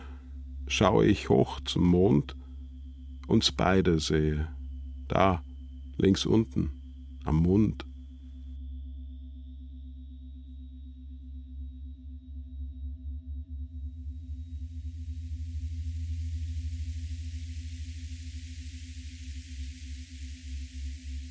schaue 0.67 1.07
ich 1.07 1.31
hoch 1.31 1.61
zum 1.61 1.87
Mond, 1.87 2.37
uns 3.27 3.51
beide 3.51 3.99
sehe, 4.01 4.55
da 5.09 5.43
links 5.97 6.27
unten 6.27 6.73
am 7.25 7.37
Mund. 7.37 7.87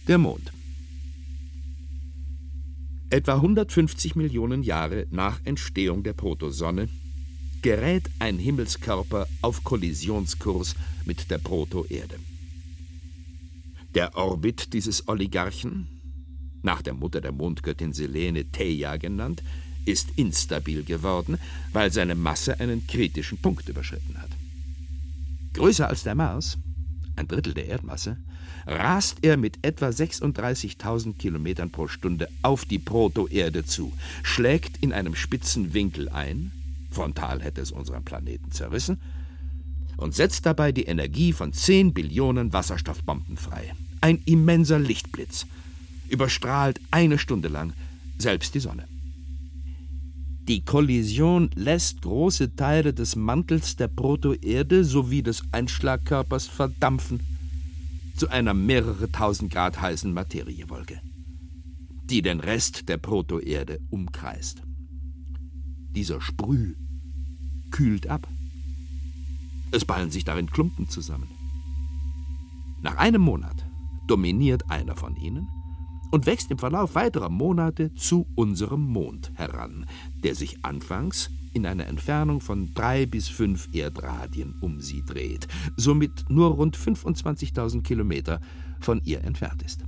Der 0.08 0.17
Mond. 0.17 0.51
Etwa 3.12 3.36
150 3.36 4.15
Millionen 4.15 4.63
Jahre 4.63 5.05
nach 5.12 5.39
Entstehung 5.45 6.01
der 6.01 6.13
Protosonne 6.13 6.89
gerät 7.65 8.12
ein 8.19 8.38
Himmelskörper 8.38 9.28
auf 9.41 9.63
Kollisionskurs 9.63 10.75
mit 11.04 11.32
der 11.32 11.39
Protoerde. 11.39 12.19
Der 13.95 14.15
Orbit 14.15 14.71
dieses 14.71 15.08
Oligarchen, 15.08 15.88
nach 16.62 16.84
der 16.84 16.93
Mutter 16.93 17.21
der 17.21 17.32
Mondgöttin 17.32 17.91
Selene 17.91 18.45
Theia 18.51 18.97
genannt, 18.97 19.41
ist 19.84 20.10
instabil 20.15 20.84
geworden, 20.84 21.39
weil 21.73 21.91
seine 21.91 22.13
Masse 22.13 22.60
einen 22.60 22.86
kritischen 22.86 23.39
Punkt 23.39 23.67
überschritten 23.67 24.21
hat. 24.21 24.30
Größer 25.54 25.89
als 25.89 26.04
der 26.04 26.13
Mars, 26.13 26.60
ein 27.15 27.28
Drittel 27.28 27.56
der 27.56 27.65
Erdmasse, 27.65 28.17
rast 28.67 29.17
er 29.23 29.38
mit 29.38 29.58
etwa 29.63 29.88
36.000 29.88 31.17
Kilometern 31.17 31.71
pro 31.71 31.88
Stunde 31.88 32.30
auf 32.43 32.63
die 32.65 32.78
Protoerde 32.78 33.65
zu, 33.65 33.91
schlägt 34.21 34.84
in 34.84 34.93
einem 34.93 35.15
spitzen 35.15 35.73
Winkel 35.73 36.10
ein, 36.10 36.51
frontal 36.95 37.41
hätte 37.41 37.62
es 37.62 37.71
unseren 37.71 38.03
Planeten 38.03 38.51
zerrissen, 38.51 38.99
und 39.97 40.13
setzt 40.13 40.45
dabei 40.45 40.71
die 40.71 40.84
Energie 40.84 41.31
von 41.31 41.53
10 41.53 41.93
Billionen 41.93 42.51
Wasserstoffbomben 42.51 43.38
frei. 43.38 43.73
Ein 44.01 44.21
immenser 44.25 44.79
Lichtblitz, 44.79 45.45
überstrahlt 46.10 46.79
eine 46.91 47.17
Stunde 47.17 47.47
lang 47.47 47.73
selbst 48.17 48.55
die 48.55 48.60
Sonne. 48.60 48.88
Die 50.47 50.63
Kollision 50.63 51.49
lässt 51.55 52.03
große 52.03 52.55
Teile 52.55 52.93
des 52.93 53.15
Mantels 53.15 53.77
der 53.77 53.88
Protoerde 53.88 54.84
sowie 54.84 55.23
des 55.23 55.41
Einschlagkörpers 55.51 56.45
verdampfen 56.47 57.19
zu 58.15 58.29
einer 58.29 58.53
mehrere 58.53 59.12
tausend 59.12 59.51
Grad 59.51 59.81
heißen 59.81 60.13
Materiewolke, 60.13 61.01
die 62.03 62.21
den 62.21 62.39
Rest 62.39 62.88
der 62.88 62.97
Protoerde 62.97 63.79
umkreist. 63.89 64.62
Dieser 65.89 66.21
Sprüh 66.21 66.75
kühlt 67.71 68.08
ab. 68.08 68.28
Es 69.71 69.86
ballen 69.86 70.12
sich 70.12 70.23
darin 70.23 70.49
Klumpen 70.49 70.89
zusammen. 70.89 71.28
Nach 72.82 72.97
einem 72.97 73.21
Monat 73.21 73.65
dominiert 74.08 74.69
einer 74.69 74.95
von 74.95 75.15
ihnen 75.15 75.47
und 76.12 76.25
wächst 76.25 76.51
im 76.51 76.58
Verlauf 76.58 76.95
weiterer 76.95 77.30
Monate 77.30 77.93
zu 77.95 78.25
unserem 78.36 78.86
Mond 78.86 79.32
heran, 79.36 79.86
der 80.23 80.36
sich 80.36 80.63
anfangs 80.63 81.30
in 81.54 81.65
einer 81.65 81.88
Entfernung 81.88 82.41
von 82.41 82.73
drei 82.73 83.06
bis 83.06 83.28
fünf 83.28 83.69
Erdradien 83.73 84.56
um 84.62 84.82
sie 84.82 85.04
dreht, 85.06 85.47
somit 85.78 86.30
nur 86.30 86.51
rund 86.51 86.78
25.000 86.78 87.82
Kilometer 87.82 88.39
von 88.80 89.01
ihr 89.06 89.23
entfernt 89.23 89.63
ist. 89.63 89.84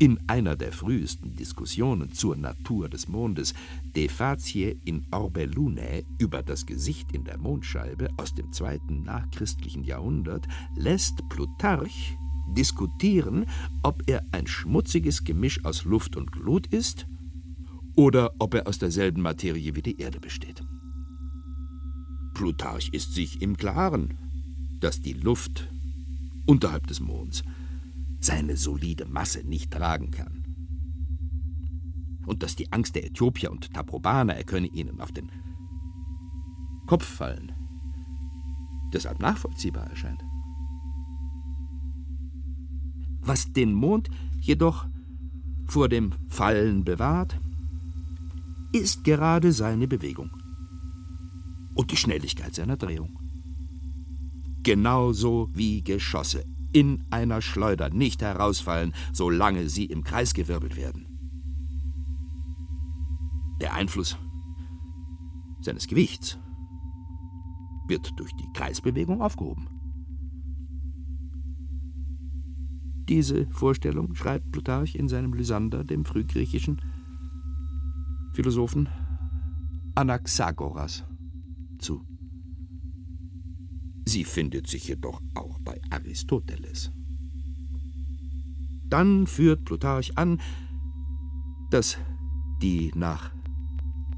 In 0.00 0.18
einer 0.28 0.56
der 0.56 0.72
frühesten 0.72 1.36
Diskussionen 1.36 2.10
zur 2.10 2.34
Natur 2.34 2.88
des 2.88 3.06
Mondes, 3.06 3.52
De 3.94 4.08
facie 4.08 4.80
in 4.86 5.06
Orbe 5.10 5.44
Lunae, 5.44 6.06
über 6.18 6.42
das 6.42 6.64
Gesicht 6.64 7.12
in 7.12 7.24
der 7.24 7.36
Mondscheibe 7.36 8.08
aus 8.16 8.34
dem 8.34 8.50
zweiten 8.50 9.02
nachchristlichen 9.02 9.84
Jahrhundert, 9.84 10.48
lässt 10.74 11.28
Plutarch 11.28 12.16
diskutieren, 12.56 13.44
ob 13.82 14.02
er 14.06 14.24
ein 14.32 14.46
schmutziges 14.46 15.22
Gemisch 15.22 15.62
aus 15.66 15.84
Luft 15.84 16.16
und 16.16 16.32
Glut 16.32 16.66
ist 16.68 17.06
oder 17.94 18.32
ob 18.38 18.54
er 18.54 18.66
aus 18.68 18.78
derselben 18.78 19.20
Materie 19.20 19.76
wie 19.76 19.82
die 19.82 20.00
Erde 20.00 20.18
besteht. 20.18 20.62
Plutarch 22.32 22.88
ist 22.92 23.12
sich 23.12 23.42
im 23.42 23.58
Klaren, 23.58 24.16
dass 24.80 25.02
die 25.02 25.12
Luft 25.12 25.68
unterhalb 26.46 26.86
des 26.86 27.00
Monds 27.00 27.44
seine 28.20 28.56
solide 28.56 29.06
Masse 29.06 29.42
nicht 29.46 29.70
tragen 29.70 30.10
kann. 30.10 30.44
Und 32.26 32.42
dass 32.42 32.54
die 32.54 32.70
Angst 32.72 32.94
der 32.94 33.06
Äthiopier 33.06 33.50
und 33.50 33.72
Taprobaner, 33.72 34.36
er 34.36 34.44
könne 34.44 34.68
ihnen 34.68 35.00
auf 35.00 35.10
den 35.10 35.30
Kopf 36.86 37.04
fallen, 37.04 37.52
deshalb 38.92 39.20
nachvollziehbar 39.20 39.88
erscheint. 39.88 40.22
Was 43.22 43.52
den 43.52 43.72
Mond 43.72 44.10
jedoch 44.40 44.86
vor 45.66 45.88
dem 45.88 46.12
Fallen 46.28 46.84
bewahrt, 46.84 47.40
ist 48.72 49.04
gerade 49.04 49.52
seine 49.52 49.88
Bewegung 49.88 50.30
und 51.74 51.90
die 51.90 51.96
Schnelligkeit 51.96 52.54
seiner 52.54 52.76
Drehung. 52.76 53.18
Genauso 54.62 55.48
wie 55.54 55.82
Geschosse 55.82 56.44
in 56.72 57.04
einer 57.10 57.42
Schleuder 57.42 57.90
nicht 57.90 58.22
herausfallen, 58.22 58.94
solange 59.12 59.68
sie 59.68 59.86
im 59.86 60.04
Kreis 60.04 60.34
gewirbelt 60.34 60.76
werden. 60.76 61.06
Der 63.60 63.74
Einfluss 63.74 64.16
seines 65.60 65.86
Gewichts 65.86 66.38
wird 67.88 68.18
durch 68.18 68.32
die 68.36 68.50
Kreisbewegung 68.54 69.20
aufgehoben. 69.20 69.68
Diese 73.08 73.46
Vorstellung 73.50 74.14
schreibt 74.14 74.52
Plutarch 74.52 74.94
in 74.94 75.08
seinem 75.08 75.34
Lysander 75.34 75.82
dem 75.82 76.04
frühgriechischen 76.04 76.80
Philosophen 78.32 78.88
Anaxagoras 79.96 81.04
zu. 81.78 82.09
Sie 84.10 84.24
findet 84.24 84.66
sich 84.66 84.88
jedoch 84.88 85.22
auch 85.36 85.60
bei 85.60 85.80
Aristoteles. 85.88 86.90
Dann 88.88 89.28
führt 89.28 89.64
Plutarch 89.64 90.18
an, 90.18 90.40
dass 91.70 91.96
die 92.60 92.90
nach 92.96 93.30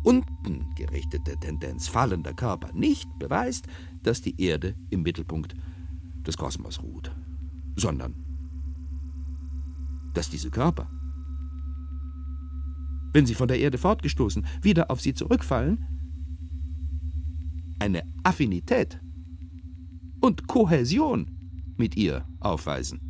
unten 0.02 0.74
gerichtete 0.76 1.38
Tendenz 1.38 1.88
fallender 1.88 2.33
Körper 2.33 2.72
nicht 2.72 3.07
beweist, 3.18 3.66
dass 4.02 4.22
die 4.22 4.40
Erde 4.40 4.74
im 4.88 5.02
Mittelpunkt 5.02 5.55
des 6.26 6.38
Kosmos 6.38 6.83
ruht, 6.83 7.14
sondern 7.76 8.14
dass 10.14 10.31
diese 10.31 10.48
Körper, 10.48 10.90
wenn 13.12 13.26
sie 13.26 13.35
von 13.35 13.48
der 13.48 13.61
Erde 13.61 13.76
fortgestoßen 13.76 14.46
wieder 14.62 14.90
auf 14.90 15.02
sie 15.02 15.12
zurückfallen, 15.12 15.85
eine 17.78 18.05
Affinität 18.22 18.98
und 20.23 20.47
Kohäsion 20.47 21.27
mit 21.77 21.97
ihr 21.97 22.25
aufweisen. 22.41 23.01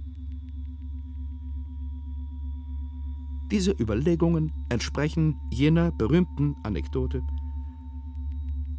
Diese 3.50 3.72
Überlegungen 3.72 4.50
entsprechen 4.70 5.36
jener 5.52 5.92
berühmten 5.92 6.56
Anekdote, 6.64 7.22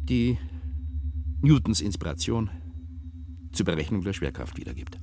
die 0.02 0.36
Newtons 1.42 1.80
Inspiration 1.80 2.50
zur 3.52 3.66
Berechnung 3.66 4.02
der 4.02 4.12
Schwerkraft 4.12 4.58
wiedergibt. 4.58 4.98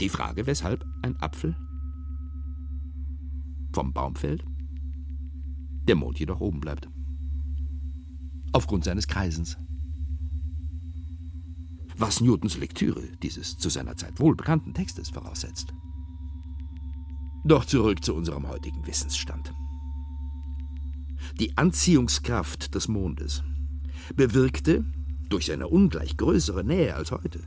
Die 0.00 0.10
Frage, 0.10 0.46
weshalb 0.46 0.84
ein 1.02 1.16
Apfel 1.20 1.56
vom 3.72 3.94
Baum 3.94 4.14
fällt, 4.14 4.44
der 5.88 5.96
Mond 5.96 6.18
jedoch 6.18 6.40
oben 6.40 6.60
bleibt. 6.60 6.90
Aufgrund 8.52 8.84
seines 8.84 9.08
Kreisens. 9.08 9.56
Was 12.00 12.22
Newtons 12.22 12.56
Lektüre 12.56 13.02
dieses 13.22 13.58
zu 13.58 13.68
seiner 13.68 13.94
Zeit 13.94 14.18
wohlbekannten 14.20 14.72
Textes 14.72 15.10
voraussetzt. 15.10 15.74
Doch 17.44 17.66
zurück 17.66 18.02
zu 18.02 18.14
unserem 18.14 18.48
heutigen 18.48 18.86
Wissensstand. 18.86 19.52
Die 21.38 21.58
Anziehungskraft 21.58 22.74
des 22.74 22.88
Mondes 22.88 23.42
bewirkte, 24.16 24.82
durch 25.28 25.46
seine 25.46 25.68
ungleich 25.68 26.16
größere 26.16 26.64
Nähe 26.64 26.96
als 26.96 27.12
heute, 27.12 27.42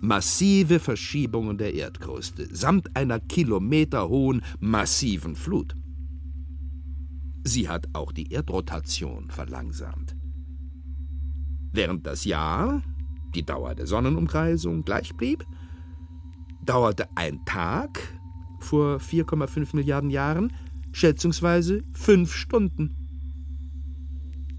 massive 0.00 0.78
Verschiebungen 0.78 1.58
der 1.58 1.74
Erdkruste 1.74 2.48
samt 2.54 2.96
einer 2.96 3.18
kilometerhohen 3.18 4.42
massiven 4.60 5.34
Flut. 5.34 5.74
Sie 7.42 7.68
hat 7.68 7.88
auch 7.92 8.12
die 8.12 8.30
Erdrotation 8.30 9.32
verlangsamt. 9.32 10.14
Während 11.72 12.06
das 12.06 12.24
Jahr, 12.24 12.82
die 13.34 13.44
Dauer 13.44 13.74
der 13.74 13.86
Sonnenumkreisung, 13.86 14.84
gleich 14.84 15.14
blieb, 15.16 15.44
dauerte 16.64 17.08
ein 17.14 17.44
Tag 17.44 18.00
vor 18.60 18.98
4,5 18.98 19.74
Milliarden 19.74 20.10
Jahren 20.10 20.52
schätzungsweise 20.92 21.82
fünf 21.92 22.34
Stunden. 22.34 22.96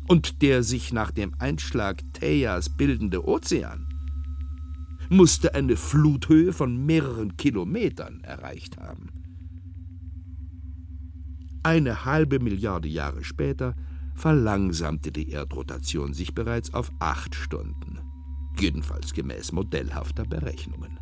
Und 0.08 0.42
der 0.42 0.64
sich 0.64 0.92
nach 0.92 1.12
dem 1.12 1.34
Einschlag 1.40 2.02
Theias 2.14 2.70
bildende 2.76 3.26
Ozean 3.26 3.88
musste 5.10 5.56
eine 5.56 5.76
Fluthöhe 5.76 6.54
von 6.54 6.86
mehreren 6.86 7.36
Kilometern 7.36 8.22
erreicht 8.22 8.78
haben. 8.78 9.10
Eine 11.64 12.06
halbe 12.06 12.40
Milliarde 12.40 12.88
Jahre 12.88 13.24
später 13.24 13.76
verlangsamte 14.16 15.12
die 15.12 15.30
Erdrotation 15.30 16.14
sich 16.14 16.34
bereits 16.34 16.74
auf 16.74 16.92
acht 17.00 17.36
Stunden, 17.36 18.00
jedenfalls 18.60 19.14
gemäß 19.14 19.52
modellhafter 19.52 20.26
Berechnungen. 20.26 21.00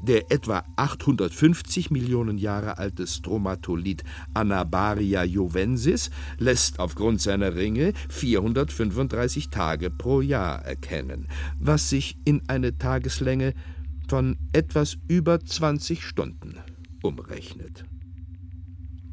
Der 0.00 0.30
etwa 0.30 0.64
850 0.76 1.90
Millionen 1.90 2.38
Jahre 2.38 2.78
alte 2.78 3.06
Stromatolith 3.06 4.04
Anabaria 4.32 5.24
jovensis 5.24 6.10
lässt 6.38 6.78
aufgrund 6.78 7.20
seiner 7.20 7.56
Ringe 7.56 7.92
435 8.08 9.50
Tage 9.50 9.90
pro 9.90 10.20
Jahr 10.20 10.64
erkennen, 10.64 11.26
was 11.58 11.90
sich 11.90 12.16
in 12.24 12.42
eine 12.48 12.78
Tageslänge 12.78 13.54
von 14.08 14.38
etwas 14.52 14.96
über 15.08 15.40
20 15.40 16.04
Stunden 16.04 16.54
umrechnet. 17.02 17.84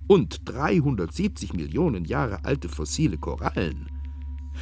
Und 0.07 0.41
370 0.45 1.53
Millionen 1.53 2.05
Jahre 2.05 2.45
alte 2.45 2.70
fossile 2.70 3.18
Korallen 3.18 3.88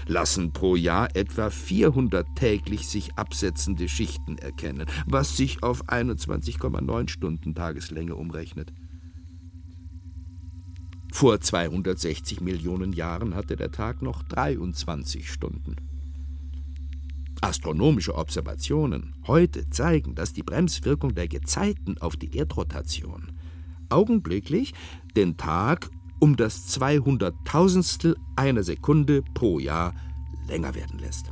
lassen 0.07 0.51
pro 0.51 0.75
Jahr 0.75 1.15
etwa 1.15 1.49
400 1.49 2.25
täglich 2.35 2.87
sich 2.87 3.15
absetzende 3.15 3.87
Schichten 3.87 4.37
erkennen, 4.37 4.87
was 5.05 5.37
sich 5.37 5.63
auf 5.63 5.87
21,9 5.87 7.09
Stunden 7.09 7.55
Tageslänge 7.55 8.15
umrechnet. 8.15 8.73
Vor 11.11 11.39
260 11.39 12.41
Millionen 12.41 12.91
Jahren 12.91 13.35
hatte 13.35 13.55
der 13.55 13.71
Tag 13.71 14.01
noch 14.01 14.23
23 14.23 15.31
Stunden. 15.31 15.75
Astronomische 17.41 18.15
Observationen 18.15 19.13
heute 19.27 19.69
zeigen, 19.69 20.15
dass 20.15 20.33
die 20.33 20.43
Bremswirkung 20.43 21.13
der 21.13 21.27
Gezeiten 21.27 21.97
auf 21.99 22.15
die 22.15 22.35
Erdrotation 22.35 23.33
augenblicklich 23.89 24.73
den 25.15 25.37
Tag 25.37 25.89
um 26.23 26.35
das 26.37 26.65
Zweihunderttausendstel 26.67 28.15
einer 28.37 28.63
Sekunde 28.63 29.23
pro 29.33 29.59
Jahr 29.59 29.93
länger 30.47 30.73
werden 30.73 30.97
lässt. 30.97 31.29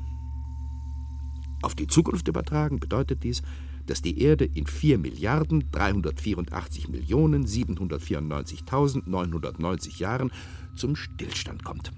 Auf 1.62 1.76
die 1.76 1.88
Zukunft 1.88 2.28
übertragen 2.28 2.78
bedeutet 2.78 3.24
dies, 3.24 3.42
dass 3.86 4.02
die 4.02 4.22
Erde 4.22 4.44
in 4.44 4.68
4 4.68 4.98
Milliarden 4.98 5.72
384 5.72 6.89
Millionen 6.89 7.46
794.990 7.46 10.00
Jahren 10.00 10.30
zum 10.76 10.98
Stillstand 10.98 11.64
kommt. 11.64 11.94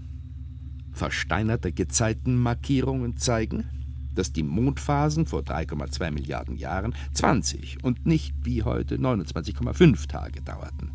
Versteinerte 0.92 1.72
Gezeitenmarkierungen 1.72 3.18
zeigen, 3.18 3.66
dass 4.14 4.34
die 4.34 4.44
Mondphasen 4.44 5.26
vor 5.26 5.42
3,2 5.42 6.12
Milliarden 6.12 6.58
Jahren 6.58 6.94
20 7.14 7.84
und 7.84 8.06
nicht 8.06 8.36
wie 8.44 8.62
heute 8.62 8.98
29,5 8.98 10.08
Tage 10.08 10.44
dauerten. 10.44 10.93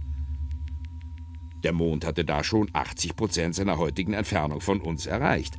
Der 1.65 1.73
Mond 1.73 2.05
hatte 2.05 2.25
da 2.25 2.45
schon 2.45 2.69
80 2.73 3.17
Prozent 3.17 3.55
seiner 3.55 3.79
heutigen 3.79 4.13
Entfernung 4.13 4.61
von 4.61 4.81
uns 4.81 5.07
erreicht, 5.07 5.57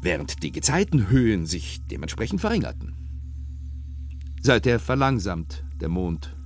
während 0.00 0.42
die 0.42 0.52
Gezeitenhöhen 0.52 1.46
sich 1.46 1.84
dementsprechend 1.86 2.40
verringerten. 2.40 2.94
Seither 4.40 4.78
verlangsamt 4.78 5.64
der 5.80 5.88
Mond 5.88 6.36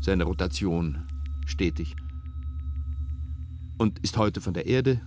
seine 0.00 0.24
Rotation 0.24 1.06
stetig 1.44 1.96
und 3.78 3.98
ist 4.00 4.16
heute 4.16 4.40
von 4.40 4.54
der 4.54 4.66
Erde 4.66 5.00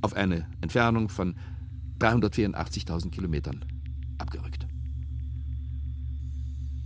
auf 0.00 0.14
eine 0.14 0.48
Entfernung 0.60 1.08
von 1.08 1.36
384.000 1.98 3.10
Kilometern 3.10 3.64
abgerückt. 4.18 4.66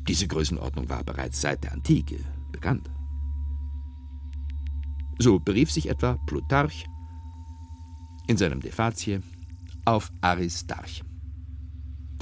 Diese 0.09 0.27
Größenordnung 0.27 0.89
war 0.89 1.05
bereits 1.05 1.41
seit 1.41 1.65
der 1.65 1.73
Antike 1.73 2.19
bekannt. 2.53 2.91
So 5.23 5.39
berief 5.39 5.71
sich 5.71 5.91
etwa 5.91 6.17
Plutarch 6.25 6.87
in 8.27 8.39
seinem 8.39 8.61
De 8.61 8.73
Facie 8.73 9.21
auf 9.85 10.11
Aristarch. 10.23 11.03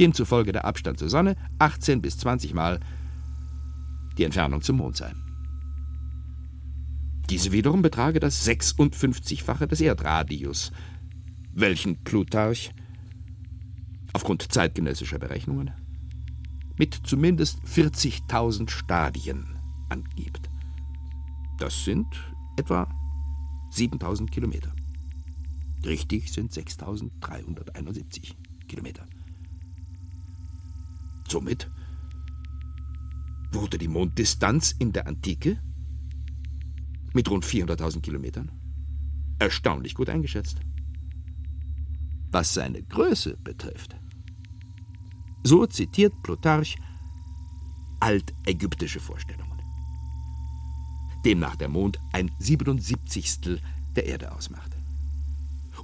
Demzufolge 0.01 0.51
der 0.51 0.65
Abstand 0.65 0.99
zur 0.99 1.09
Sonne 1.09 1.37
18 1.61 2.03
bis 2.03 2.19
20 2.19 2.55
Mal 2.55 2.81
die 4.17 4.25
Entfernung 4.25 4.63
zum 4.63 4.79
Mond 4.79 4.97
sei. 4.97 5.13
Diese 7.31 7.53
wiederum 7.53 7.83
betrage 7.83 8.19
das 8.19 8.45
56-fache 8.45 9.67
des 9.67 9.81
Erdradius, 9.81 10.73
welchen 11.53 12.03
Plutarch 12.03 12.75
aufgrund 14.13 14.51
zeitgenössischer 14.51 15.21
Berechnungen 15.21 15.71
mit 16.77 16.99
zumindest 17.05 17.61
40.000 17.63 18.69
Stadien 18.69 19.47
angibt. 19.89 20.51
Das 21.59 21.85
sind 21.85 22.09
etwa 22.59 22.89
7000 23.71 24.31
Kilometer. 24.31 24.73
Richtig 25.85 26.33
sind 26.33 26.53
6371 26.53 28.37
Kilometer. 28.67 29.07
Somit 31.29 31.71
wurde 33.53 33.79
die 33.79 33.89
Monddistanz 33.89 34.73
in 34.79 34.93
der 34.93 35.07
Antike 35.07 35.61
mit 37.15 37.31
rund 37.31 37.45
400.000 37.45 38.01
Kilometern 38.01 38.51
erstaunlich 39.39 39.95
gut 39.95 40.09
eingeschätzt. 40.09 40.59
Was 42.31 42.53
seine 42.53 42.83
Größe 42.83 43.39
betrifft, 43.43 43.97
so 45.45 45.65
zitiert 45.67 46.13
Plutarch 46.23 46.77
altägyptische 48.01 49.01
Vorstellungen 49.01 49.48
demnach 51.25 51.57
der 51.57 51.69
Mond 51.69 51.99
ein 52.12 52.31
77. 52.39 53.61
der 53.97 54.07
Erde 54.07 54.33
ausmacht. 54.33 54.77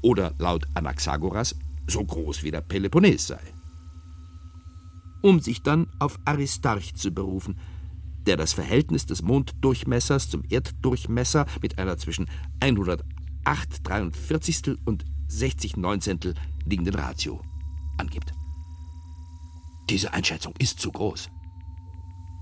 Oder 0.02 0.34
laut 0.38 0.66
Anaxagoras 0.74 1.56
so 1.86 2.04
groß 2.04 2.42
wie 2.42 2.50
der 2.50 2.60
Peloponnes 2.60 3.26
sei. 3.26 3.40
Um 5.22 5.40
sich 5.40 5.62
dann 5.62 5.86
auf 5.98 6.18
Aristarch 6.24 6.94
zu 6.94 7.10
berufen, 7.10 7.58
der 8.26 8.36
das 8.36 8.52
Verhältnis 8.52 9.06
des 9.06 9.22
Monddurchmessers 9.22 10.30
zum 10.30 10.44
Erddurchmesser 10.48 11.46
mit 11.60 11.78
einer 11.78 11.98
zwischen 11.98 12.28
108 12.60 13.04
43 13.82 14.78
und 14.84 15.04
60 15.28 15.76
Neunzehntel 15.76 16.34
liegenden 16.64 16.94
Ratio 16.94 17.40
angibt. 17.98 18.32
Diese 19.90 20.12
Einschätzung 20.12 20.54
ist 20.58 20.80
zu 20.80 20.90
groß. 20.90 21.28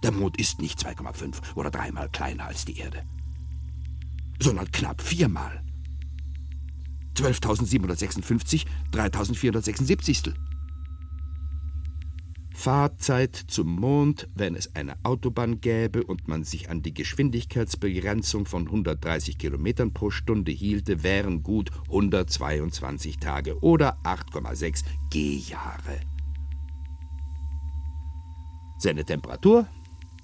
Der 0.03 0.13
Mond 0.13 0.37
ist 0.39 0.61
nicht 0.61 0.81
2,5 0.81 1.55
oder 1.55 1.71
dreimal 1.71 2.09
kleiner 2.09 2.47
als 2.47 2.65
die 2.65 2.79
Erde, 2.79 3.05
sondern 4.41 4.71
knapp 4.73 5.01
viermal. 5.01 5.63
12.756, 7.15 8.65
3.476. 8.93 10.35
Fahrzeit 12.55 13.35
zum 13.35 13.75
Mond, 13.77 14.29
wenn 14.35 14.55
es 14.55 14.75
eine 14.77 14.95
Autobahn 15.05 15.61
gäbe 15.61 16.05
und 16.05 16.29
man 16.29 16.45
sich 16.45 16.71
an 16.71 16.83
die 16.83 16.95
Geschwindigkeitsbegrenzung 16.95 18.47
von 18.47 18.67
130 18.67 19.39
Kilometern 19.39 19.93
pro 19.93 20.11
Stunde 20.11 20.53
hielte, 20.53 21.03
wären 21.03 21.43
gut 21.43 21.71
122 21.89 23.19
Tage 23.19 23.59
oder 23.61 23.99
8,6 24.05 24.85
G-Jahre. 25.11 26.01
Seine 28.79 29.05
Temperatur 29.05 29.67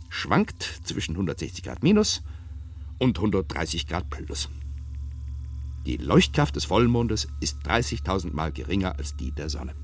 schwankt 0.09 0.63
zwischen 0.85 1.13
160 1.13 1.63
Grad 1.63 1.83
minus 1.83 2.23
und 2.99 3.19
130 3.19 3.87
Grad 3.87 4.09
plus. 4.11 4.49
Die 5.87 5.97
Leuchtkraft 5.97 6.57
des 6.57 6.67
Vollmondes 6.67 7.29
ist 7.41 7.59
30.000 7.67 8.35
Mal 8.35 8.53
geringer 8.53 8.99
als 8.99 9.17
die 9.17 9.33
der 9.33 9.49
Sonne. 9.49 9.75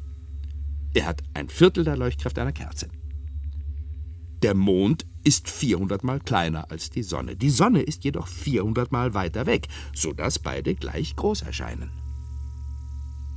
Er 0.92 1.06
hat 1.06 1.22
ein 1.34 1.48
Viertel 1.48 1.84
der 1.84 1.96
Leuchtkraft 1.96 2.38
einer 2.38 2.52
Kerze. 2.52 2.88
Der 4.42 4.54
Mond 4.54 5.06
ist 5.24 5.48
400 5.48 6.04
Mal 6.04 6.20
kleiner 6.20 6.70
als 6.70 6.90
die 6.90 7.02
Sonne. 7.02 7.36
Die 7.36 7.50
Sonne 7.50 7.82
ist 7.82 8.04
jedoch 8.04 8.28
400 8.28 8.92
Mal 8.92 9.14
weiter 9.14 9.46
weg, 9.46 9.68
sodass 9.94 10.38
beide 10.38 10.74
gleich 10.74 11.16
groß 11.16 11.42
erscheinen. 11.42 12.03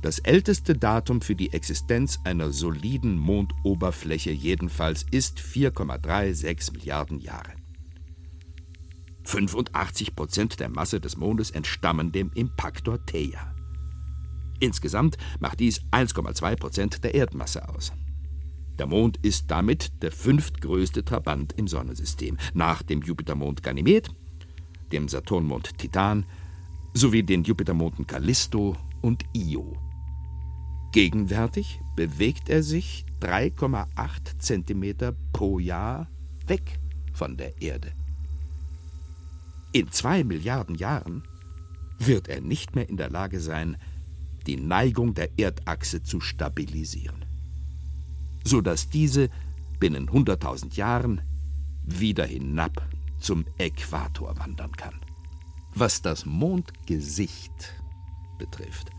Das 0.00 0.20
älteste 0.20 0.74
Datum 0.74 1.20
für 1.20 1.34
die 1.34 1.52
Existenz 1.52 2.20
einer 2.22 2.52
soliden 2.52 3.18
Mondoberfläche 3.18 4.30
jedenfalls 4.30 5.04
ist 5.10 5.40
4,36 5.40 6.72
Milliarden 6.72 7.18
Jahre. 7.18 7.52
85 9.24 10.14
Prozent 10.14 10.60
der 10.60 10.68
Masse 10.68 11.00
des 11.00 11.16
Mondes 11.16 11.50
entstammen 11.50 12.12
dem 12.12 12.30
Impaktor 12.34 13.04
Theia. 13.04 13.54
Insgesamt 14.60 15.18
macht 15.40 15.60
dies 15.60 15.82
1,2 15.90 16.56
Prozent 16.56 17.04
der 17.04 17.14
Erdmasse 17.14 17.68
aus. 17.68 17.92
Der 18.78 18.86
Mond 18.86 19.18
ist 19.18 19.50
damit 19.50 20.02
der 20.02 20.12
fünftgrößte 20.12 21.04
Trabant 21.04 21.52
im 21.54 21.66
Sonnensystem, 21.66 22.38
nach 22.54 22.82
dem 22.82 23.02
Jupitermond 23.02 23.64
Ganymed, 23.64 24.10
dem 24.92 25.08
Saturnmond 25.08 25.76
Titan 25.76 26.24
sowie 26.94 27.24
den 27.24 27.42
Jupitermonden 27.42 28.06
Callisto 28.06 28.76
und 29.02 29.24
Io. 29.34 29.76
Gegenwärtig 30.92 31.80
bewegt 31.96 32.48
er 32.48 32.62
sich 32.62 33.04
3,8 33.20 34.38
Zentimeter 34.38 35.14
pro 35.32 35.58
Jahr 35.58 36.08
weg 36.46 36.78
von 37.12 37.36
der 37.36 37.60
Erde. 37.60 37.92
In 39.72 39.90
zwei 39.92 40.24
Milliarden 40.24 40.76
Jahren 40.76 41.22
wird 41.98 42.28
er 42.28 42.40
nicht 42.40 42.74
mehr 42.74 42.88
in 42.88 42.96
der 42.96 43.10
Lage 43.10 43.40
sein, 43.40 43.76
die 44.46 44.56
Neigung 44.56 45.14
der 45.14 45.38
Erdachse 45.38 46.02
zu 46.02 46.20
stabilisieren, 46.20 47.24
sodass 48.44 48.88
diese 48.88 49.28
binnen 49.78 50.08
100.000 50.08 50.74
Jahren 50.74 51.20
wieder 51.84 52.24
hinab 52.24 52.88
zum 53.18 53.44
Äquator 53.58 54.38
wandern 54.38 54.72
kann. 54.72 54.94
Was 55.74 56.00
das 56.00 56.24
Mondgesicht 56.24 57.74
betrifft, 58.38 58.90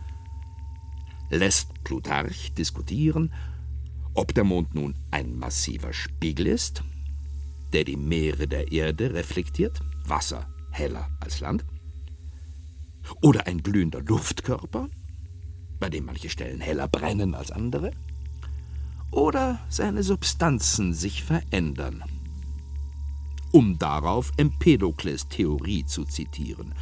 lässt 1.29 1.83
Plutarch 1.83 2.53
diskutieren, 2.53 3.33
ob 4.13 4.33
der 4.33 4.43
Mond 4.43 4.73
nun 4.73 4.95
ein 5.11 5.37
massiver 5.37 5.93
Spiegel 5.93 6.47
ist, 6.47 6.83
der 7.73 7.83
die 7.83 7.97
Meere 7.97 8.47
der 8.47 8.71
Erde 8.71 9.13
reflektiert, 9.13 9.79
Wasser 10.05 10.47
heller 10.71 11.09
als 11.19 11.39
Land, 11.39 11.65
oder 13.21 13.47
ein 13.47 13.61
glühender 13.61 14.01
Luftkörper, 14.01 14.89
bei 15.79 15.89
dem 15.89 16.05
manche 16.05 16.29
Stellen 16.29 16.61
heller 16.61 16.87
brennen 16.87 17.35
als 17.35 17.51
andere, 17.51 17.91
oder 19.11 19.59
seine 19.69 20.03
Substanzen 20.03 20.93
sich 20.93 21.23
verändern. 21.23 22.03
Um 23.51 23.79
darauf 23.79 24.31
Empedokles 24.37 25.27
Theorie 25.27 25.85
zu 25.85 26.05
zitieren. 26.05 26.75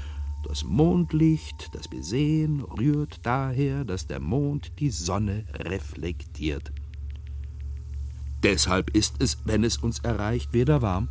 Das 0.47 0.63
Mondlicht, 0.63 1.75
das 1.75 1.91
wir 1.91 2.01
sehen, 2.01 2.61
rührt 2.61 3.19
daher, 3.23 3.83
dass 3.83 4.07
der 4.07 4.21
Mond 4.21 4.79
die 4.79 4.89
Sonne 4.89 5.43
reflektiert. 5.53 6.71
Deshalb 8.43 8.95
ist 8.95 9.21
es, 9.21 9.39
wenn 9.43 9.65
es 9.65 9.75
uns 9.75 9.99
erreicht, 9.99 10.53
weder 10.53 10.81
warm 10.81 11.09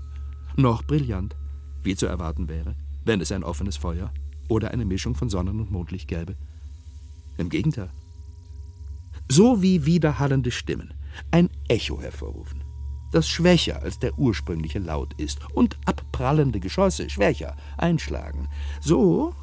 noch 0.57 0.82
brillant, 0.84 1.37
wie 1.82 1.95
zu 1.95 2.07
erwarten 2.07 2.49
wäre, 2.49 2.76
wenn 3.05 3.20
es 3.20 3.30
ein 3.30 3.45
offenes 3.45 3.76
Feuer 3.76 4.11
oder 4.49 4.70
eine 4.70 4.87
Mischung 4.87 5.14
von 5.14 5.28
Sonnen- 5.28 5.61
und 5.61 5.70
Mondlicht 5.70 6.09
gäbe. 6.09 6.34
Im 7.37 7.51
Gegenteil. 7.51 7.91
So 9.28 9.61
wie 9.61 9.84
widerhallende 9.84 10.51
Stimmen 10.51 10.95
ein 11.30 11.51
Echo 11.68 12.01
hervorrufen, 12.01 12.62
das 13.16 13.28
schwächer 13.28 13.82
als 13.82 13.98
der 13.98 14.18
ursprüngliche 14.18 14.78
Laut 14.78 15.14
ist, 15.14 15.40
und 15.54 15.78
abprallende 15.86 16.60
Geschosse 16.60 17.08
schwächer 17.08 17.56
einschlagen. 17.78 18.48
So, 18.82 19.34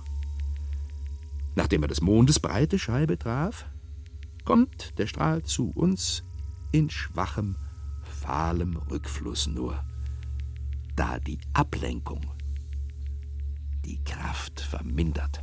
nachdem 1.55 1.81
er 1.81 1.87
des 1.87 2.01
Mondes 2.01 2.39
breite 2.39 2.77
Scheibe 2.77 3.17
traf, 3.17 3.65
kommt 4.45 4.97
der 4.99 5.07
Strahl 5.07 5.41
zu 5.41 5.71
uns 5.73 6.23
in 6.71 6.91
schwachem, 6.91 7.55
fahlem 8.03 8.77
Rückfluss 8.91 9.47
nur, 9.47 9.83
da 10.95 11.17
die 11.19 11.39
Ablenkung 11.53 12.21
die 13.85 14.01
Kraft 14.03 14.61
vermindert. 14.61 15.41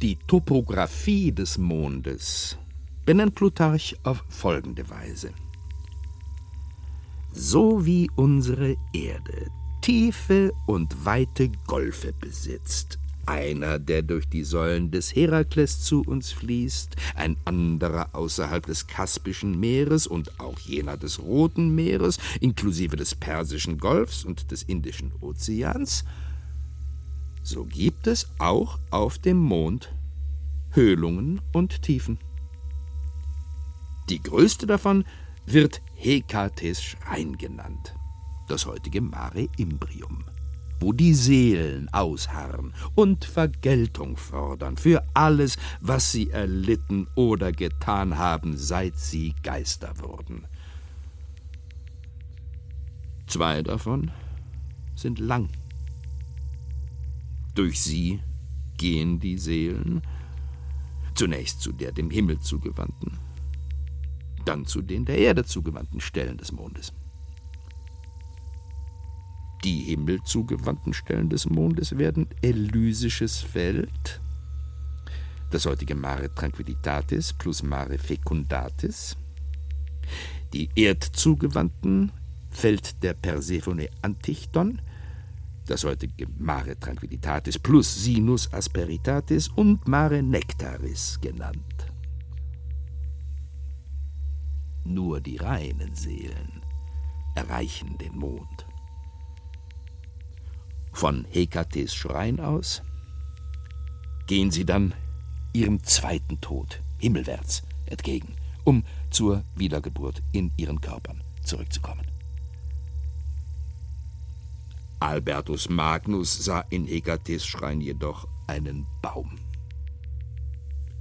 Die 0.00 0.16
Topographie 0.26 1.32
des 1.32 1.58
Mondes 1.58 2.58
benennt 3.04 3.34
Plutarch 3.34 3.94
auf 4.02 4.24
folgende 4.28 4.88
Weise. 4.88 5.32
So 7.36 7.84
wie 7.84 8.08
unsere 8.14 8.76
Erde 8.92 9.50
tiefe 9.82 10.52
und 10.66 11.04
weite 11.04 11.50
Golfe 11.66 12.12
besitzt, 12.12 13.00
einer, 13.26 13.80
der 13.80 14.02
durch 14.02 14.28
die 14.28 14.44
Säulen 14.44 14.92
des 14.92 15.16
Herakles 15.16 15.82
zu 15.82 16.02
uns 16.02 16.30
fließt, 16.30 16.94
ein 17.16 17.36
anderer 17.44 18.14
außerhalb 18.14 18.64
des 18.64 18.86
Kaspischen 18.86 19.58
Meeres 19.58 20.06
und 20.06 20.38
auch 20.38 20.60
jener 20.60 20.96
des 20.96 21.18
Roten 21.18 21.74
Meeres, 21.74 22.18
inklusive 22.40 22.94
des 22.94 23.16
Persischen 23.16 23.78
Golfs 23.78 24.24
und 24.24 24.52
des 24.52 24.62
Indischen 24.62 25.12
Ozeans, 25.20 26.04
so 27.42 27.64
gibt 27.64 28.06
es 28.06 28.28
auch 28.38 28.78
auf 28.90 29.18
dem 29.18 29.38
Mond 29.38 29.92
Höhlungen 30.70 31.40
und 31.52 31.82
Tiefen. 31.82 32.18
Die 34.08 34.22
größte 34.22 34.66
davon 34.66 35.04
wird 35.46 35.82
Hekates 36.04 36.82
Schrein 36.82 37.38
genannt, 37.38 37.94
das 38.46 38.66
heutige 38.66 39.00
Mare 39.00 39.48
Imbrium, 39.56 40.26
wo 40.78 40.92
die 40.92 41.14
Seelen 41.14 41.88
ausharren 41.94 42.74
und 42.94 43.24
Vergeltung 43.24 44.18
fordern 44.18 44.76
für 44.76 45.02
alles, 45.14 45.56
was 45.80 46.12
sie 46.12 46.28
erlitten 46.28 47.08
oder 47.14 47.52
getan 47.52 48.18
haben, 48.18 48.58
seit 48.58 48.98
sie 48.98 49.34
Geister 49.42 49.98
wurden. 49.98 50.46
Zwei 53.26 53.62
davon 53.62 54.10
sind 54.96 55.18
lang. 55.18 55.48
Durch 57.54 57.80
sie 57.80 58.20
gehen 58.76 59.20
die 59.20 59.38
Seelen, 59.38 60.02
zunächst 61.14 61.62
zu 61.62 61.72
der 61.72 61.92
dem 61.92 62.10
Himmel 62.10 62.40
zugewandten, 62.40 63.23
dann 64.44 64.66
zu 64.66 64.82
den 64.82 65.04
der 65.04 65.18
Erde 65.18 65.44
zugewandten 65.44 66.00
Stellen 66.00 66.36
des 66.36 66.52
Mondes. 66.52 66.92
Die 69.64 69.80
Himmel 69.80 70.22
zugewandten 70.24 70.92
Stellen 70.92 71.30
des 71.30 71.48
Mondes 71.48 71.96
werden 71.96 72.26
Elysisches 72.42 73.38
Feld, 73.38 74.20
das 75.50 75.64
heutige 75.64 75.94
Mare 75.94 76.34
Tranquillitatis 76.34 77.32
plus 77.32 77.62
Mare 77.62 77.96
Fecundatis, 77.96 79.16
die 80.52 80.68
erdzugewandten 80.76 82.12
Feld 82.50 83.02
der 83.02 83.14
Persephone 83.14 83.88
Antichton, 84.02 84.82
das 85.66 85.84
heutige 85.84 86.26
Mare 86.38 86.78
Tranquillitatis 86.78 87.58
plus 87.58 88.04
Sinus 88.04 88.52
Asperitatis 88.52 89.48
und 89.48 89.88
Mare 89.88 90.22
Nectaris 90.22 91.18
genannt. 91.22 91.73
Nur 94.84 95.20
die 95.20 95.36
reinen 95.38 95.94
Seelen 95.94 96.62
erreichen 97.34 97.96
den 97.98 98.16
Mond. 98.16 98.66
Von 100.92 101.24
Hekates 101.30 101.94
Schrein 101.94 102.38
aus 102.38 102.82
gehen 104.26 104.50
sie 104.50 104.64
dann 104.64 104.94
ihrem 105.52 105.82
zweiten 105.82 106.40
Tod 106.40 106.80
himmelwärts 106.98 107.62
entgegen, 107.86 108.36
um 108.64 108.84
zur 109.10 109.44
Wiedergeburt 109.56 110.22
in 110.32 110.52
ihren 110.56 110.80
Körpern 110.80 111.22
zurückzukommen. 111.42 112.06
Albertus 115.00 115.68
Magnus 115.68 116.44
sah 116.44 116.60
in 116.70 116.86
Hekates 116.86 117.44
Schrein 117.44 117.80
jedoch 117.80 118.28
einen 118.46 118.86
Baum. 119.02 119.38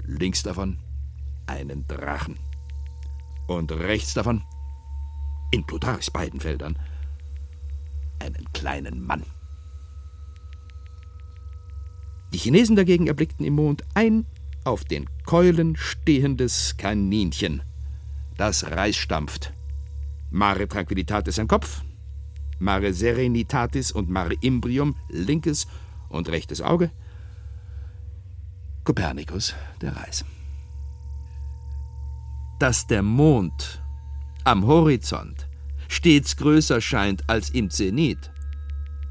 Links 0.04 0.44
davon 0.44 0.80
einen 1.48 1.86
Drachen 1.88 2.38
und 3.58 3.72
rechts 3.72 4.14
davon, 4.14 4.44
in 5.52 5.66
Plutarchs 5.66 6.10
beiden 6.12 6.40
Feldern, 6.40 6.78
einen 8.20 8.52
kleinen 8.54 9.06
Mann. 9.06 9.24
Die 12.34 12.38
Chinesen 12.40 12.76
dagegen 12.76 13.08
erblickten 13.08 13.46
im 13.46 13.54
Mond 13.56 13.84
ein 13.94 14.26
auf 14.64 14.84
den 14.84 15.08
Keulen 15.26 15.76
stehendes 15.76 16.78
Kaninchen, 16.78 17.62
das 18.38 18.72
Reis 18.72 18.96
stampft. 18.96 19.54
Mare 20.32 20.68
Tranquillitatis 20.68 21.38
ein 21.38 21.48
Kopf, 21.48 21.84
Mare 22.60 22.94
Serenitatis 22.94 23.92
und 23.92 24.10
Mare 24.10 24.36
Imbrium 24.42 24.96
linkes 25.10 25.68
und 26.10 26.30
rechtes 26.30 26.62
Auge, 26.62 26.92
Kopernikus 28.84 29.54
der 29.82 29.96
Reis 29.96 30.26
dass 32.64 32.88
der 32.88 33.04
Mond 33.04 33.84
am 34.46 34.66
Horizont 34.66 35.50
stets 35.90 36.38
größer 36.38 36.80
scheint 36.80 37.30
als 37.30 37.50
im 37.50 37.70
Zenit. 37.70 38.32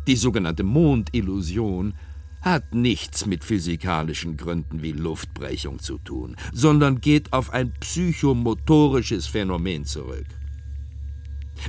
Die 0.06 0.16
sogenannte 0.16 0.62
Mondillusion 0.62 1.92
hat 2.40 2.74
nichts 2.74 3.26
mit 3.26 3.44
physikalischen 3.44 4.38
Gründen 4.38 4.80
wie 4.80 4.92
Luftbrechung 4.92 5.80
zu 5.80 5.98
tun, 5.98 6.34
sondern 6.54 7.02
geht 7.02 7.34
auf 7.34 7.50
ein 7.50 7.74
psychomotorisches 7.78 9.26
Phänomen 9.26 9.84
zurück. 9.84 10.28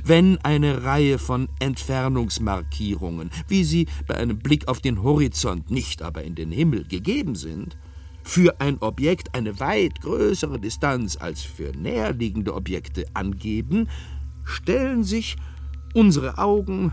Wenn 0.04 0.38
eine 0.38 0.84
Reihe 0.84 1.18
von 1.18 1.50
Entfernungsmarkierungen, 1.60 3.28
wie 3.46 3.62
sie 3.62 3.88
bei 4.06 4.14
einem 4.14 4.38
Blick 4.38 4.68
auf 4.68 4.80
den 4.80 5.02
Horizont, 5.02 5.70
nicht 5.70 6.00
aber 6.00 6.24
in 6.24 6.34
den 6.34 6.50
Himmel 6.50 6.84
gegeben 6.84 7.34
sind, 7.34 7.76
für 8.24 8.58
ein 8.60 8.78
Objekt 8.78 9.34
eine 9.34 9.60
weit 9.60 10.00
größere 10.00 10.58
Distanz 10.58 11.16
als 11.16 11.42
für 11.42 11.72
näherliegende 11.76 12.54
Objekte 12.54 13.04
angeben, 13.12 13.88
stellen 14.44 15.04
sich 15.04 15.36
unsere 15.92 16.38
Augen 16.38 16.92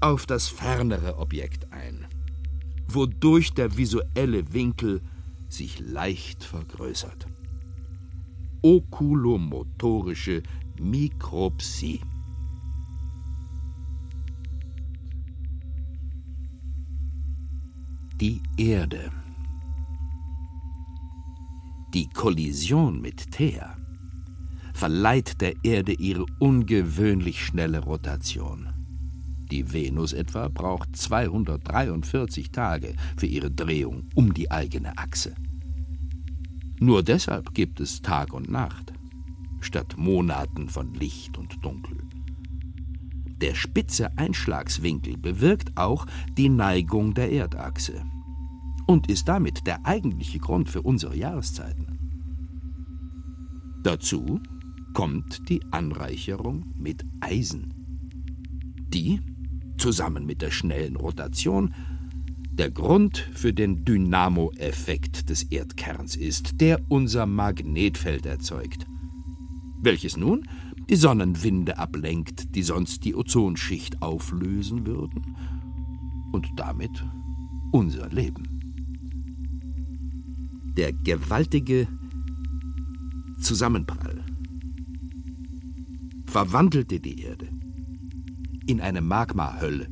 auf 0.00 0.24
das 0.24 0.46
fernere 0.46 1.18
Objekt 1.18 1.72
ein, 1.72 2.06
wodurch 2.86 3.52
der 3.52 3.76
visuelle 3.76 4.54
Winkel 4.54 5.02
sich 5.48 5.80
leicht 5.80 6.44
vergrößert. 6.44 7.26
Okulomotorische 8.62 10.42
Mikropsie. 10.78 12.00
Die 18.20 18.42
Erde 18.56 19.12
die 21.94 22.08
Kollision 22.10 23.00
mit 23.00 23.30
Thea 23.32 23.74
verleiht 24.74 25.40
der 25.40 25.54
Erde 25.64 25.92
ihre 25.92 26.26
ungewöhnlich 26.38 27.44
schnelle 27.44 27.80
Rotation. 27.80 28.68
Die 29.50 29.72
Venus 29.72 30.12
etwa 30.12 30.48
braucht 30.48 30.94
243 30.94 32.50
Tage 32.50 32.94
für 33.16 33.26
ihre 33.26 33.50
Drehung 33.50 34.10
um 34.14 34.34
die 34.34 34.50
eigene 34.50 34.98
Achse. 34.98 35.34
Nur 36.78 37.02
deshalb 37.02 37.54
gibt 37.54 37.80
es 37.80 38.02
Tag 38.02 38.34
und 38.34 38.50
Nacht, 38.50 38.92
statt 39.60 39.94
Monaten 39.96 40.68
von 40.68 40.92
Licht 40.92 41.38
und 41.38 41.64
Dunkel. 41.64 41.96
Der 43.40 43.54
spitze 43.54 44.16
Einschlagswinkel 44.18 45.16
bewirkt 45.16 45.76
auch 45.76 46.04
die 46.36 46.50
Neigung 46.50 47.14
der 47.14 47.32
Erdachse 47.32 48.04
und 48.88 49.08
ist 49.08 49.28
damit 49.28 49.66
der 49.66 49.86
eigentliche 49.86 50.38
Grund 50.38 50.68
für 50.70 50.82
unsere 50.82 51.14
Jahreszeiten. 51.14 51.98
Dazu 53.82 54.40
kommt 54.94 55.48
die 55.48 55.60
Anreicherung 55.70 56.72
mit 56.76 57.04
Eisen, 57.20 57.74
die, 58.88 59.20
zusammen 59.76 60.24
mit 60.24 60.40
der 60.40 60.50
schnellen 60.50 60.96
Rotation, 60.96 61.74
der 62.50 62.70
Grund 62.70 63.18
für 63.34 63.52
den 63.52 63.84
Dynamo-Effekt 63.84 65.28
des 65.28 65.44
Erdkerns 65.44 66.16
ist, 66.16 66.60
der 66.60 66.80
unser 66.88 67.26
Magnetfeld 67.26 68.26
erzeugt, 68.26 68.86
welches 69.80 70.16
nun 70.16 70.48
die 70.88 70.96
Sonnenwinde 70.96 71.78
ablenkt, 71.78 72.56
die 72.56 72.62
sonst 72.62 73.04
die 73.04 73.14
Ozonschicht 73.14 74.00
auflösen 74.00 74.86
würden 74.86 75.36
und 76.32 76.48
damit 76.56 77.04
unser 77.70 78.08
Leben. 78.08 78.57
Der 80.78 80.92
gewaltige 80.92 81.88
Zusammenprall 83.40 84.24
verwandelte 86.26 87.00
die 87.00 87.20
Erde 87.20 87.48
in 88.68 88.80
eine 88.80 89.00
Magmahölle. 89.00 89.88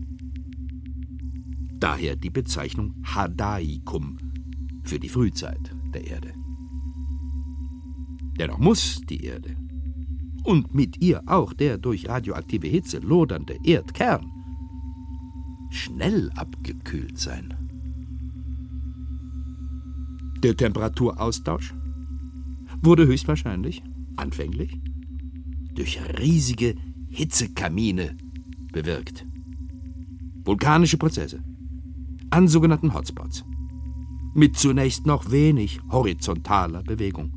Daher 1.80 2.14
die 2.14 2.30
Bezeichnung 2.30 2.94
Hadaikum 3.02 4.16
für 4.84 5.00
die 5.00 5.08
Frühzeit 5.08 5.74
der 5.92 6.06
Erde. 6.06 6.32
Dennoch 8.38 8.58
muss 8.58 9.00
die 9.08 9.24
Erde 9.24 9.56
und 10.44 10.72
mit 10.72 11.02
ihr 11.02 11.20
auch 11.26 11.52
der 11.52 11.78
durch 11.78 12.08
radioaktive 12.08 12.68
Hitze 12.68 12.98
lodernde 12.98 13.58
Erdkern 13.64 14.30
schnell 15.68 16.30
abgekühlt 16.36 17.18
sein. 17.18 17.65
Der 20.46 20.56
Temperaturaustausch 20.56 21.74
wurde 22.80 23.04
höchstwahrscheinlich, 23.04 23.82
anfänglich, 24.14 24.80
durch 25.74 25.98
riesige 26.20 26.76
Hitzekamine 27.08 28.16
bewirkt. 28.70 29.26
Vulkanische 30.44 30.98
Prozesse 30.98 31.42
an 32.30 32.46
sogenannten 32.46 32.94
Hotspots 32.94 33.44
mit 34.34 34.56
zunächst 34.56 35.04
noch 35.04 35.32
wenig 35.32 35.80
horizontaler 35.90 36.84
Bewegung. 36.84 37.32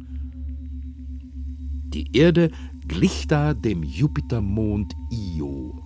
Die 1.92 2.16
Erde 2.16 2.52
glich 2.88 3.26
da 3.26 3.56
dem 3.56 3.82
Jupitermond 3.82 4.94
Io, 5.10 5.82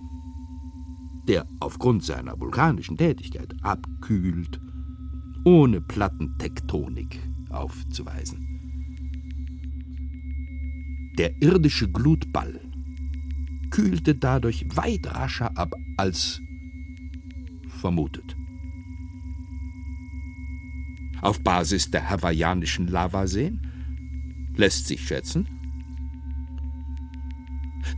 der 1.26 1.46
aufgrund 1.60 2.04
seiner 2.04 2.38
vulkanischen 2.38 2.98
Tätigkeit 2.98 3.54
abkühlt, 3.62 4.60
ohne 5.44 5.80
Plattentektonik 5.80 7.20
aufzuweisen. 7.50 8.54
Der 11.18 11.40
irdische 11.40 11.88
Glutball 11.88 12.60
kühlte 13.70 14.14
dadurch 14.14 14.64
weit 14.76 15.06
rascher 15.14 15.56
ab 15.56 15.74
als 15.96 16.40
vermutet. 17.68 18.36
Auf 21.20 21.42
Basis 21.42 21.90
der 21.90 22.10
hawaiianischen 22.10 22.88
Lavaseen 22.88 23.60
lässt 24.56 24.88
sich 24.88 25.06
schätzen, 25.06 25.46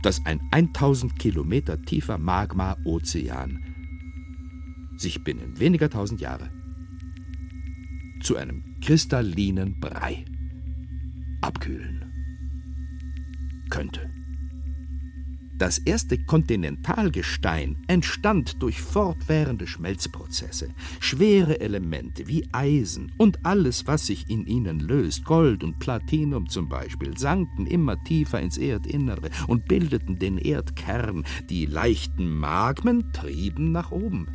dass 0.03 0.25
ein 0.25 0.41
1000 0.51 1.17
Kilometer 1.17 1.81
tiefer 1.81 2.17
Magma-Ozean 2.17 3.63
sich 4.97 5.23
binnen 5.23 5.59
weniger 5.59 5.89
tausend 5.89 6.21
Jahre 6.21 6.49
zu 8.21 8.35
einem 8.35 8.75
kristallinen 8.81 9.79
Brei 9.79 10.25
abkühlen 11.41 12.05
könnte. 13.69 14.09
Das 15.57 15.79
erste 15.79 16.19
Kontinentalgestein 16.19 17.77
entstand 17.87 18.61
durch 18.61 18.79
fortwährende 18.79 19.65
Schmelzprozesse. 19.65 20.69
Schwere 20.99 21.59
Elemente 21.59 22.27
wie 22.27 22.47
Eisen 22.51 23.11
und 23.17 23.43
alles, 23.43 23.87
was 23.87 24.05
sich 24.05 24.29
in 24.29 24.45
ihnen 24.45 24.79
löst, 24.79 25.25
Gold 25.25 25.63
und 25.63 25.79
Platinum 25.79 26.47
zum 26.47 26.69
Beispiel, 26.69 27.17
sanken 27.17 27.65
immer 27.65 28.01
tiefer 28.03 28.39
ins 28.39 28.59
Erdinnere 28.59 29.31
und 29.47 29.67
bildeten 29.67 30.19
den 30.19 30.37
Erdkern. 30.37 31.23
Die 31.49 31.65
leichten 31.65 32.29
Magmen 32.37 33.11
trieben 33.11 33.71
nach 33.71 33.89
oben. 33.89 34.27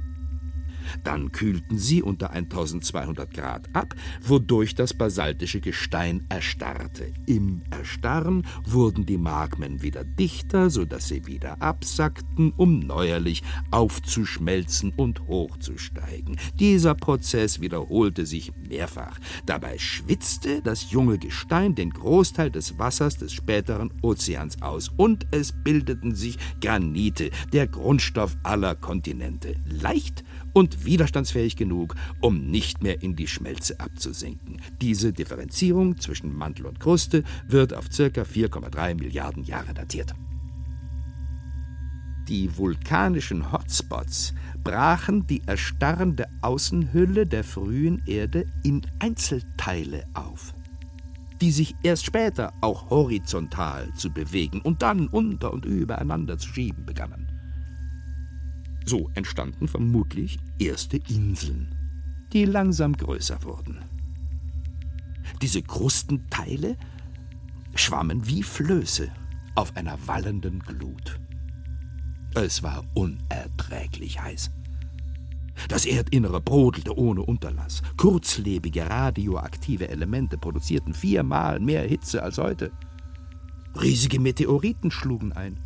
Dann 1.04 1.32
kühlten 1.32 1.78
sie 1.78 2.02
unter 2.02 2.30
1200 2.30 3.32
Grad 3.32 3.74
ab, 3.74 3.94
wodurch 4.20 4.74
das 4.74 4.94
basaltische 4.94 5.60
Gestein 5.60 6.24
erstarrte. 6.28 7.12
Im 7.26 7.62
Erstarren 7.70 8.46
wurden 8.64 9.06
die 9.06 9.18
Magmen 9.18 9.82
wieder 9.82 10.04
dichter, 10.04 10.70
sodass 10.70 11.08
sie 11.08 11.26
wieder 11.26 11.60
absackten, 11.60 12.52
um 12.56 12.80
neuerlich 12.80 13.42
aufzuschmelzen 13.70 14.92
und 14.96 15.26
hochzusteigen. 15.26 16.36
Dieser 16.58 16.94
Prozess 16.94 17.60
wiederholte 17.60 18.26
sich 18.26 18.52
mehrfach. 18.68 19.18
Dabei 19.46 19.78
schwitzte 19.78 20.62
das 20.62 20.90
junge 20.90 21.18
Gestein 21.18 21.74
den 21.74 21.90
Großteil 21.90 22.50
des 22.50 22.78
Wassers 22.78 23.16
des 23.16 23.32
späteren 23.32 23.92
Ozeans 24.02 24.60
aus 24.62 24.90
und 24.96 25.26
es 25.30 25.52
bildeten 25.52 26.14
sich 26.14 26.38
Granite, 26.60 27.30
der 27.52 27.66
Grundstoff 27.66 28.36
aller 28.42 28.74
Kontinente. 28.74 29.56
Leicht 29.66 30.24
und 30.52 30.71
widerstandsfähig 30.84 31.56
genug, 31.56 31.94
um 32.20 32.46
nicht 32.46 32.82
mehr 32.82 33.02
in 33.02 33.16
die 33.16 33.26
Schmelze 33.26 33.78
abzusinken. 33.80 34.60
Diese 34.80 35.12
Differenzierung 35.12 35.98
zwischen 35.98 36.34
Mantel 36.34 36.66
und 36.66 36.80
Kruste 36.80 37.24
wird 37.46 37.74
auf 37.74 37.88
ca. 37.88 38.22
4,3 38.22 38.94
Milliarden 38.94 39.44
Jahre 39.44 39.74
datiert. 39.74 40.14
Die 42.28 42.56
vulkanischen 42.56 43.50
Hotspots 43.50 44.32
brachen 44.62 45.26
die 45.26 45.42
erstarrende 45.46 46.26
Außenhülle 46.40 47.26
der 47.26 47.42
frühen 47.42 48.00
Erde 48.06 48.46
in 48.62 48.82
Einzelteile 49.00 50.04
auf, 50.14 50.54
die 51.40 51.50
sich 51.50 51.74
erst 51.82 52.04
später 52.04 52.52
auch 52.60 52.90
horizontal 52.90 53.92
zu 53.94 54.10
bewegen 54.10 54.60
und 54.60 54.82
dann 54.82 55.08
unter 55.08 55.52
und 55.52 55.64
übereinander 55.64 56.38
zu 56.38 56.48
schieben 56.48 56.86
begannen. 56.86 57.31
So 58.84 59.10
entstanden 59.14 59.68
vermutlich 59.68 60.38
erste 60.58 60.96
Inseln, 61.08 61.74
die 62.32 62.44
langsam 62.44 62.96
größer 62.96 63.42
wurden. 63.44 63.78
Diese 65.40 65.62
Krustenteile 65.62 66.76
schwammen 67.74 68.26
wie 68.26 68.42
Flöße 68.42 69.10
auf 69.54 69.76
einer 69.76 69.98
wallenden 70.06 70.60
Glut. 70.60 71.20
Es 72.34 72.62
war 72.62 72.84
unerträglich 72.94 74.20
heiß. 74.20 74.50
Das 75.68 75.84
Erdinnere 75.84 76.40
brodelte 76.40 76.96
ohne 76.96 77.22
Unterlass. 77.22 77.82
Kurzlebige 77.96 78.88
radioaktive 78.88 79.88
Elemente 79.88 80.38
produzierten 80.38 80.94
viermal 80.94 81.60
mehr 81.60 81.82
Hitze 81.82 82.22
als 82.22 82.38
heute. 82.38 82.72
Riesige 83.80 84.18
Meteoriten 84.18 84.90
schlugen 84.90 85.32
ein. 85.32 85.60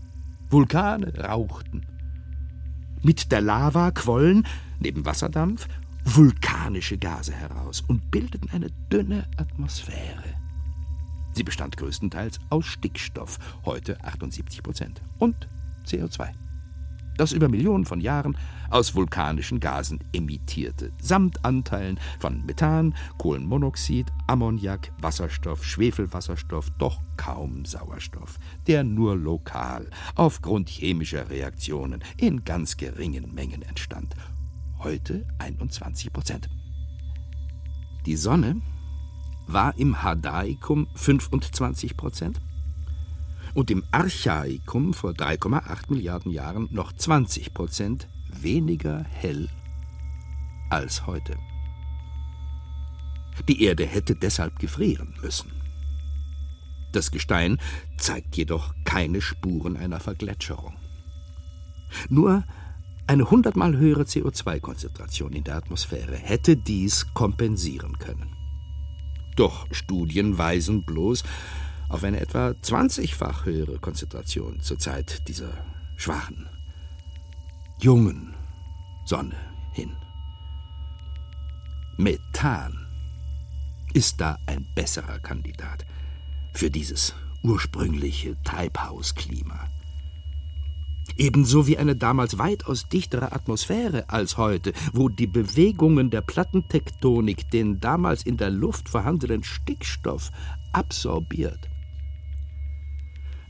Vulkane 0.50 1.12
rauchten. 1.18 1.86
Mit 3.03 3.32
der 3.32 3.40
Lava 3.40 3.90
quollen, 3.90 4.47
neben 4.80 5.05
Wasserdampf, 5.05 5.68
vulkanische 6.05 6.99
Gase 6.99 7.32
heraus 7.32 7.82
und 7.86 8.11
bildeten 8.11 8.51
eine 8.51 8.70
dünne 8.90 9.26
Atmosphäre. 9.36 10.34
Sie 11.32 11.42
bestand 11.42 11.76
größtenteils 11.76 12.38
aus 12.49 12.66
Stickstoff, 12.66 13.38
heute 13.64 14.03
78 14.03 14.62
Prozent, 14.62 15.03
und 15.18 15.49
CO2 15.84 16.45
das 17.16 17.32
über 17.32 17.48
Millionen 17.48 17.84
von 17.84 18.00
Jahren 18.00 18.36
aus 18.70 18.94
vulkanischen 18.94 19.60
Gasen 19.60 20.00
emittierte, 20.12 20.92
samt 21.00 21.44
Anteilen 21.44 21.98
von 22.18 22.44
Methan, 22.44 22.94
Kohlenmonoxid, 23.18 24.06
Ammoniak, 24.26 24.92
Wasserstoff, 25.00 25.64
Schwefelwasserstoff, 25.64 26.70
doch 26.78 27.00
kaum 27.16 27.64
Sauerstoff, 27.64 28.38
der 28.66 28.84
nur 28.84 29.16
lokal 29.16 29.88
aufgrund 30.14 30.68
chemischer 30.68 31.30
Reaktionen 31.30 32.02
in 32.16 32.44
ganz 32.44 32.76
geringen 32.76 33.34
Mengen 33.34 33.62
entstand. 33.62 34.14
Heute 34.78 35.26
21 35.38 36.12
Prozent. 36.12 36.48
Die 38.04 38.16
Sonne 38.16 38.60
war 39.46 39.76
im 39.78 40.02
Hadaikum 40.02 40.86
25 40.94 41.96
Prozent, 41.96 42.40
und 43.57 43.70
im 43.70 43.82
Archaikum 43.90 44.92
vor 44.92 45.12
3,8 45.12 45.90
Milliarden 45.90 46.30
Jahren 46.30 46.68
noch 46.70 46.92
20 46.92 47.54
Prozent 47.54 48.07
weniger 48.30 49.02
hell 49.04 49.48
als 50.68 51.07
heute. 51.07 51.38
Die 53.48 53.62
Erde 53.62 53.86
hätte 53.86 54.14
deshalb 54.14 54.59
gefrieren 54.59 55.14
müssen. 55.22 55.50
Das 56.92 57.11
Gestein 57.11 57.59
zeigt 57.96 58.36
jedoch 58.36 58.74
keine 58.84 59.22
Spuren 59.22 59.78
einer 59.78 60.00
Vergletscherung. 60.00 60.76
Nur 62.11 62.44
eine 63.07 63.30
hundertmal 63.30 63.78
höhere 63.78 64.02
CO2-Konzentration 64.02 65.32
in 65.32 65.44
der 65.44 65.57
Atmosphäre 65.57 66.16
hätte 66.16 66.59
dies 66.59 67.07
kompensieren 67.14 67.96
können. 67.98 68.36
Doch 69.36 69.66
Studien 69.70 70.36
weisen 70.36 70.84
bloß 70.84 71.22
auf 71.89 72.05
eine 72.05 72.20
etwa 72.20 72.49
20-fach 72.51 73.45
höhere 73.45 73.78
Konzentration 73.78 74.61
zur 74.61 74.78
Zeit 74.78 75.28
dieser 75.28 75.53
schwachen, 75.97 76.49
jungen 77.80 78.34
Sonne 79.05 79.37
hin. 79.72 79.97
Methan 81.97 82.87
ist 83.95 84.20
da 84.20 84.39
ein 84.47 84.66
besserer 84.74 85.18
Kandidat 85.20 85.87
für 86.53 86.70
dieses 86.70 87.14
ursprüngliche 87.43 88.37
Treibhausklima. 88.43 89.68
Ebenso 91.16 91.66
wie 91.66 91.78
eine 91.78 91.97
damals 91.97 92.37
weitaus 92.39 92.89
dichtere 92.89 93.32
Atmosphäre 93.32 94.11
als 94.11 94.37
heute, 94.37 94.72
wo 94.93 95.09
die 95.09 95.26
Bewegungen 95.26 96.11
der 96.11 96.20
Plattentektonik 96.20 97.51
den 97.51 97.80
damals 97.80 98.24
in 98.24 98.37
der 98.37 98.51
Luft 98.51 98.89
vorhandenen 98.89 99.43
Stickstoff 99.43 100.30
absorbiert. 100.72 101.70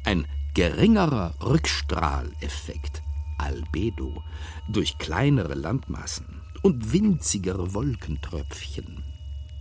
Ein 0.07 0.27
geringerer 0.55 1.35
Rückstrahleffekt, 1.45 3.03
Albedo, 3.39 4.23
durch 4.69 4.97
kleinere 4.97 5.55
Landmassen 5.55 6.41
und 6.63 6.93
winzigere 6.93 7.75
Wolkentröpfchen 7.75 9.05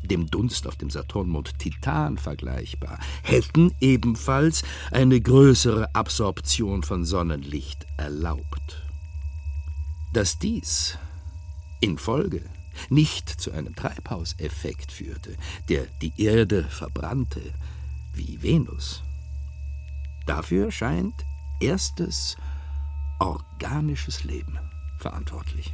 dem 0.06 0.28
Dunst 0.28 0.68
auf 0.68 0.76
dem 0.76 0.89
Saturnmond 0.89 1.58
Titan 1.60 2.18
vergleichbar, 2.18 3.00
hätten 3.24 3.74
ebenfalls 3.80 4.64
eine 4.91 5.20
größere 5.20 5.93
Absorption 5.96 6.84
von 6.84 7.06
Sonnenlicht 7.06 7.86
erlaubt. 7.98 8.84
Dass 10.14 10.38
dies 10.39 10.98
in 11.82 11.98
Folge 11.98 12.41
nicht 12.89 13.30
zu 13.30 13.52
einem 13.52 13.76
Treibhauseffekt 13.76 14.91
führte, 14.91 15.36
der 15.70 15.88
die 16.02 16.14
Erde 16.18 16.64
verbrannte, 16.64 17.41
wie 18.14 18.41
Venus. 18.41 19.05
Dafür 20.26 20.72
scheint 20.72 21.14
erstes 21.60 22.36
organisches 23.20 24.24
Leben 24.24 24.60
verantwortlich 24.98 25.74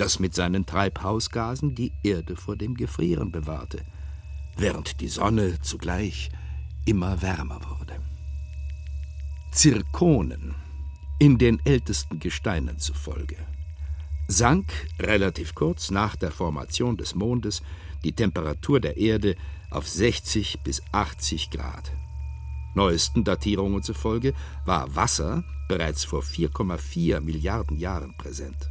das 0.00 0.18
mit 0.18 0.34
seinen 0.34 0.64
Treibhausgasen 0.64 1.74
die 1.74 1.92
Erde 2.02 2.34
vor 2.34 2.56
dem 2.56 2.74
Gefrieren 2.74 3.30
bewahrte, 3.30 3.84
während 4.56 5.02
die 5.02 5.08
Sonne 5.08 5.60
zugleich 5.60 6.30
immer 6.86 7.20
wärmer 7.20 7.60
wurde. 7.68 8.00
Zirkonen, 9.52 10.54
in 11.18 11.36
den 11.36 11.60
ältesten 11.66 12.18
Gesteinen 12.18 12.78
zufolge, 12.78 13.36
sank 14.26 14.72
relativ 14.98 15.54
kurz 15.54 15.90
nach 15.90 16.16
der 16.16 16.30
Formation 16.30 16.96
des 16.96 17.14
Mondes 17.14 17.60
die 18.02 18.12
Temperatur 18.12 18.80
der 18.80 18.96
Erde 18.96 19.36
auf 19.70 19.86
60 19.86 20.60
bis 20.64 20.80
80 20.92 21.50
Grad. 21.50 21.92
Neuesten 22.74 23.24
Datierungen 23.24 23.82
zufolge 23.82 24.34
war 24.64 24.94
Wasser 24.94 25.44
bereits 25.68 26.04
vor 26.04 26.22
4,4 26.22 27.20
Milliarden 27.20 27.76
Jahren 27.76 28.16
präsent. 28.16 28.68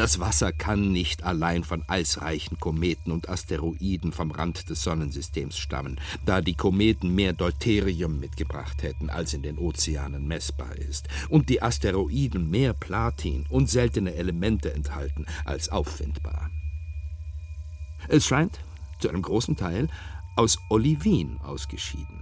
Das 0.00 0.18
Wasser 0.18 0.52
kann 0.52 0.92
nicht 0.92 1.24
allein 1.24 1.62
von 1.62 1.82
eisreichen 1.86 2.58
Kometen 2.58 3.12
und 3.12 3.28
Asteroiden 3.28 4.12
vom 4.12 4.30
Rand 4.30 4.70
des 4.70 4.82
Sonnensystems 4.82 5.58
stammen, 5.58 6.00
da 6.24 6.40
die 6.40 6.54
Kometen 6.54 7.14
mehr 7.14 7.34
Deuterium 7.34 8.18
mitgebracht 8.18 8.82
hätten, 8.82 9.10
als 9.10 9.34
in 9.34 9.42
den 9.42 9.58
Ozeanen 9.58 10.26
messbar 10.26 10.74
ist, 10.76 11.08
und 11.28 11.50
die 11.50 11.60
Asteroiden 11.60 12.48
mehr 12.48 12.72
Platin 12.72 13.44
und 13.50 13.68
seltene 13.68 14.14
Elemente 14.14 14.72
enthalten 14.72 15.26
als 15.44 15.68
auffindbar. 15.68 16.48
Es 18.08 18.26
scheint, 18.26 18.60
zu 19.00 19.10
einem 19.10 19.20
großen 19.20 19.56
Teil, 19.56 19.88
aus 20.36 20.56
Olivin 20.70 21.38
ausgeschieden, 21.42 22.19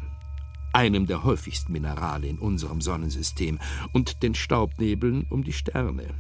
einem 0.73 1.07
der 1.07 1.25
häufigsten 1.25 1.73
Minerale 1.73 2.27
in 2.27 2.39
unserem 2.39 2.81
Sonnensystem, 2.81 3.59
und 3.93 4.23
den 4.23 4.35
Staubnebeln 4.35 5.27
um 5.31 5.45
die 5.45 5.53
Sterne 5.53 6.15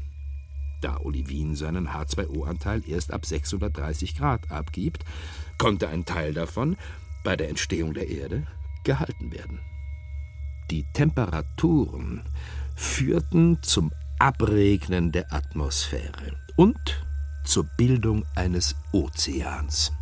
da 0.80 0.96
Olivin 0.98 1.54
seinen 1.56 1.88
H2O-Anteil 1.88 2.82
erst 2.88 3.12
ab 3.12 3.26
630 3.26 4.16
Grad 4.16 4.50
abgibt, 4.50 5.04
konnte 5.58 5.88
ein 5.88 6.04
Teil 6.04 6.32
davon 6.32 6.76
bei 7.24 7.36
der 7.36 7.48
Entstehung 7.48 7.94
der 7.94 8.08
Erde 8.08 8.46
gehalten 8.84 9.32
werden. 9.32 9.60
Die 10.70 10.84
Temperaturen 10.92 12.22
führten 12.76 13.58
zum 13.62 13.90
Abregnen 14.18 15.12
der 15.12 15.32
Atmosphäre 15.32 16.36
und 16.56 17.04
zur 17.44 17.64
Bildung 17.76 18.24
eines 18.34 18.74
Ozeans. 18.92 19.92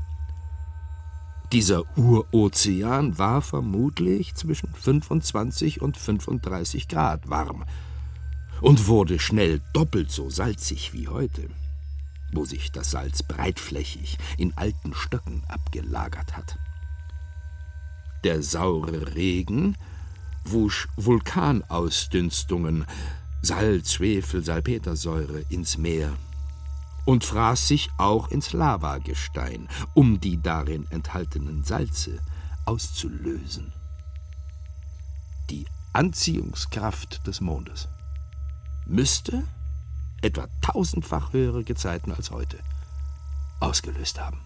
Dieser 1.52 1.84
Urozean 1.96 3.18
war 3.18 3.40
vermutlich 3.40 4.34
zwischen 4.34 4.72
25 4.74 5.80
und 5.80 5.96
35 5.96 6.88
Grad 6.88 7.30
warm 7.30 7.64
und 8.60 8.88
wurde 8.88 9.20
schnell 9.20 9.60
doppelt 9.72 10.10
so 10.10 10.28
salzig 10.28 10.92
wie 10.92 11.06
heute, 11.06 11.48
wo 12.32 12.44
sich 12.44 12.72
das 12.72 12.90
Salz 12.90 13.22
breitflächig 13.22 14.18
in 14.38 14.54
alten 14.56 14.92
Stöcken 14.92 15.44
abgelagert 15.46 16.36
hat. 16.36 16.58
Der 18.24 18.42
saure 18.42 19.14
Regen 19.14 19.76
wusch 20.44 20.88
Vulkanausdünstungen, 20.96 22.86
Salz, 23.42 23.92
Schwefel, 23.92 24.42
Salpetersäure 24.44 25.44
ins 25.48 25.78
Meer 25.78 26.16
und 27.06 27.24
fraß 27.24 27.68
sich 27.68 27.88
auch 27.96 28.28
ins 28.28 28.52
Lavagestein, 28.52 29.68
um 29.94 30.20
die 30.20 30.42
darin 30.42 30.86
enthaltenen 30.90 31.64
Salze 31.64 32.18
auszulösen. 32.66 33.72
Die 35.48 35.66
Anziehungskraft 35.94 37.26
des 37.26 37.40
Mondes 37.40 37.88
müsste 38.86 39.44
etwa 40.20 40.46
tausendfach 40.60 41.32
höhere 41.32 41.64
Gezeiten 41.64 42.12
als 42.12 42.30
heute 42.30 42.58
ausgelöst 43.60 44.20
haben. 44.20 44.40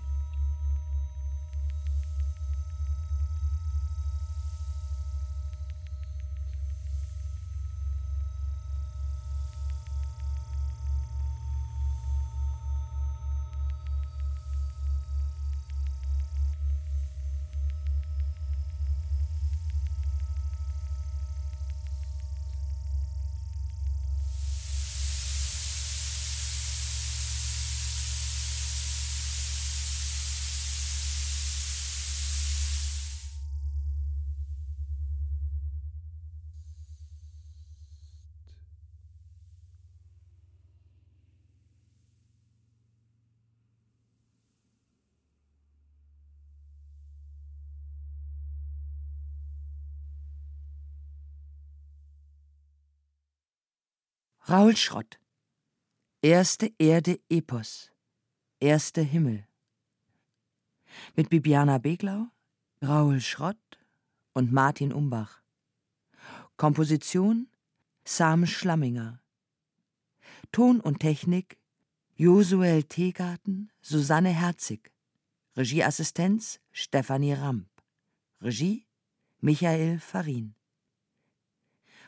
Raul 54.51 54.75
Schrott 54.77 55.21
Erste 56.23 56.73
Erde 56.77 57.21
Epos 57.29 57.93
Erster 58.59 59.03
Himmel 59.03 59.47
mit 61.15 61.31
Bibiana 61.31 61.79
Beglau, 61.79 62.27
Raul 62.83 63.21
Schrott 63.21 63.79
und 64.33 64.51
Martin 64.51 64.93
Umbach. 64.93 65.41
Komposition 66.57 67.47
Sam 68.05 68.45
Schlamminger. 68.45 69.21
Ton 70.51 70.81
und 70.81 70.99
Technik 70.99 71.57
Josuel 72.17 72.83
Teegarten, 72.83 73.71
Susanne 73.81 74.31
Herzig. 74.31 74.91
Regieassistenz 75.57 76.59
Stefanie 76.73 77.35
Ramp. 77.35 77.69
Regie 78.41 78.85
Michael 79.39 80.01
Farin. 80.01 80.57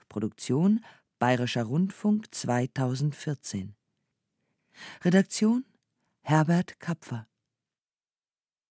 Produktion 0.08 0.84
Bayerischer 1.22 1.62
Rundfunk 1.62 2.34
2014. 2.34 3.76
Redaktion 5.04 5.64
Herbert 6.22 6.80
Kapfer 6.80 7.28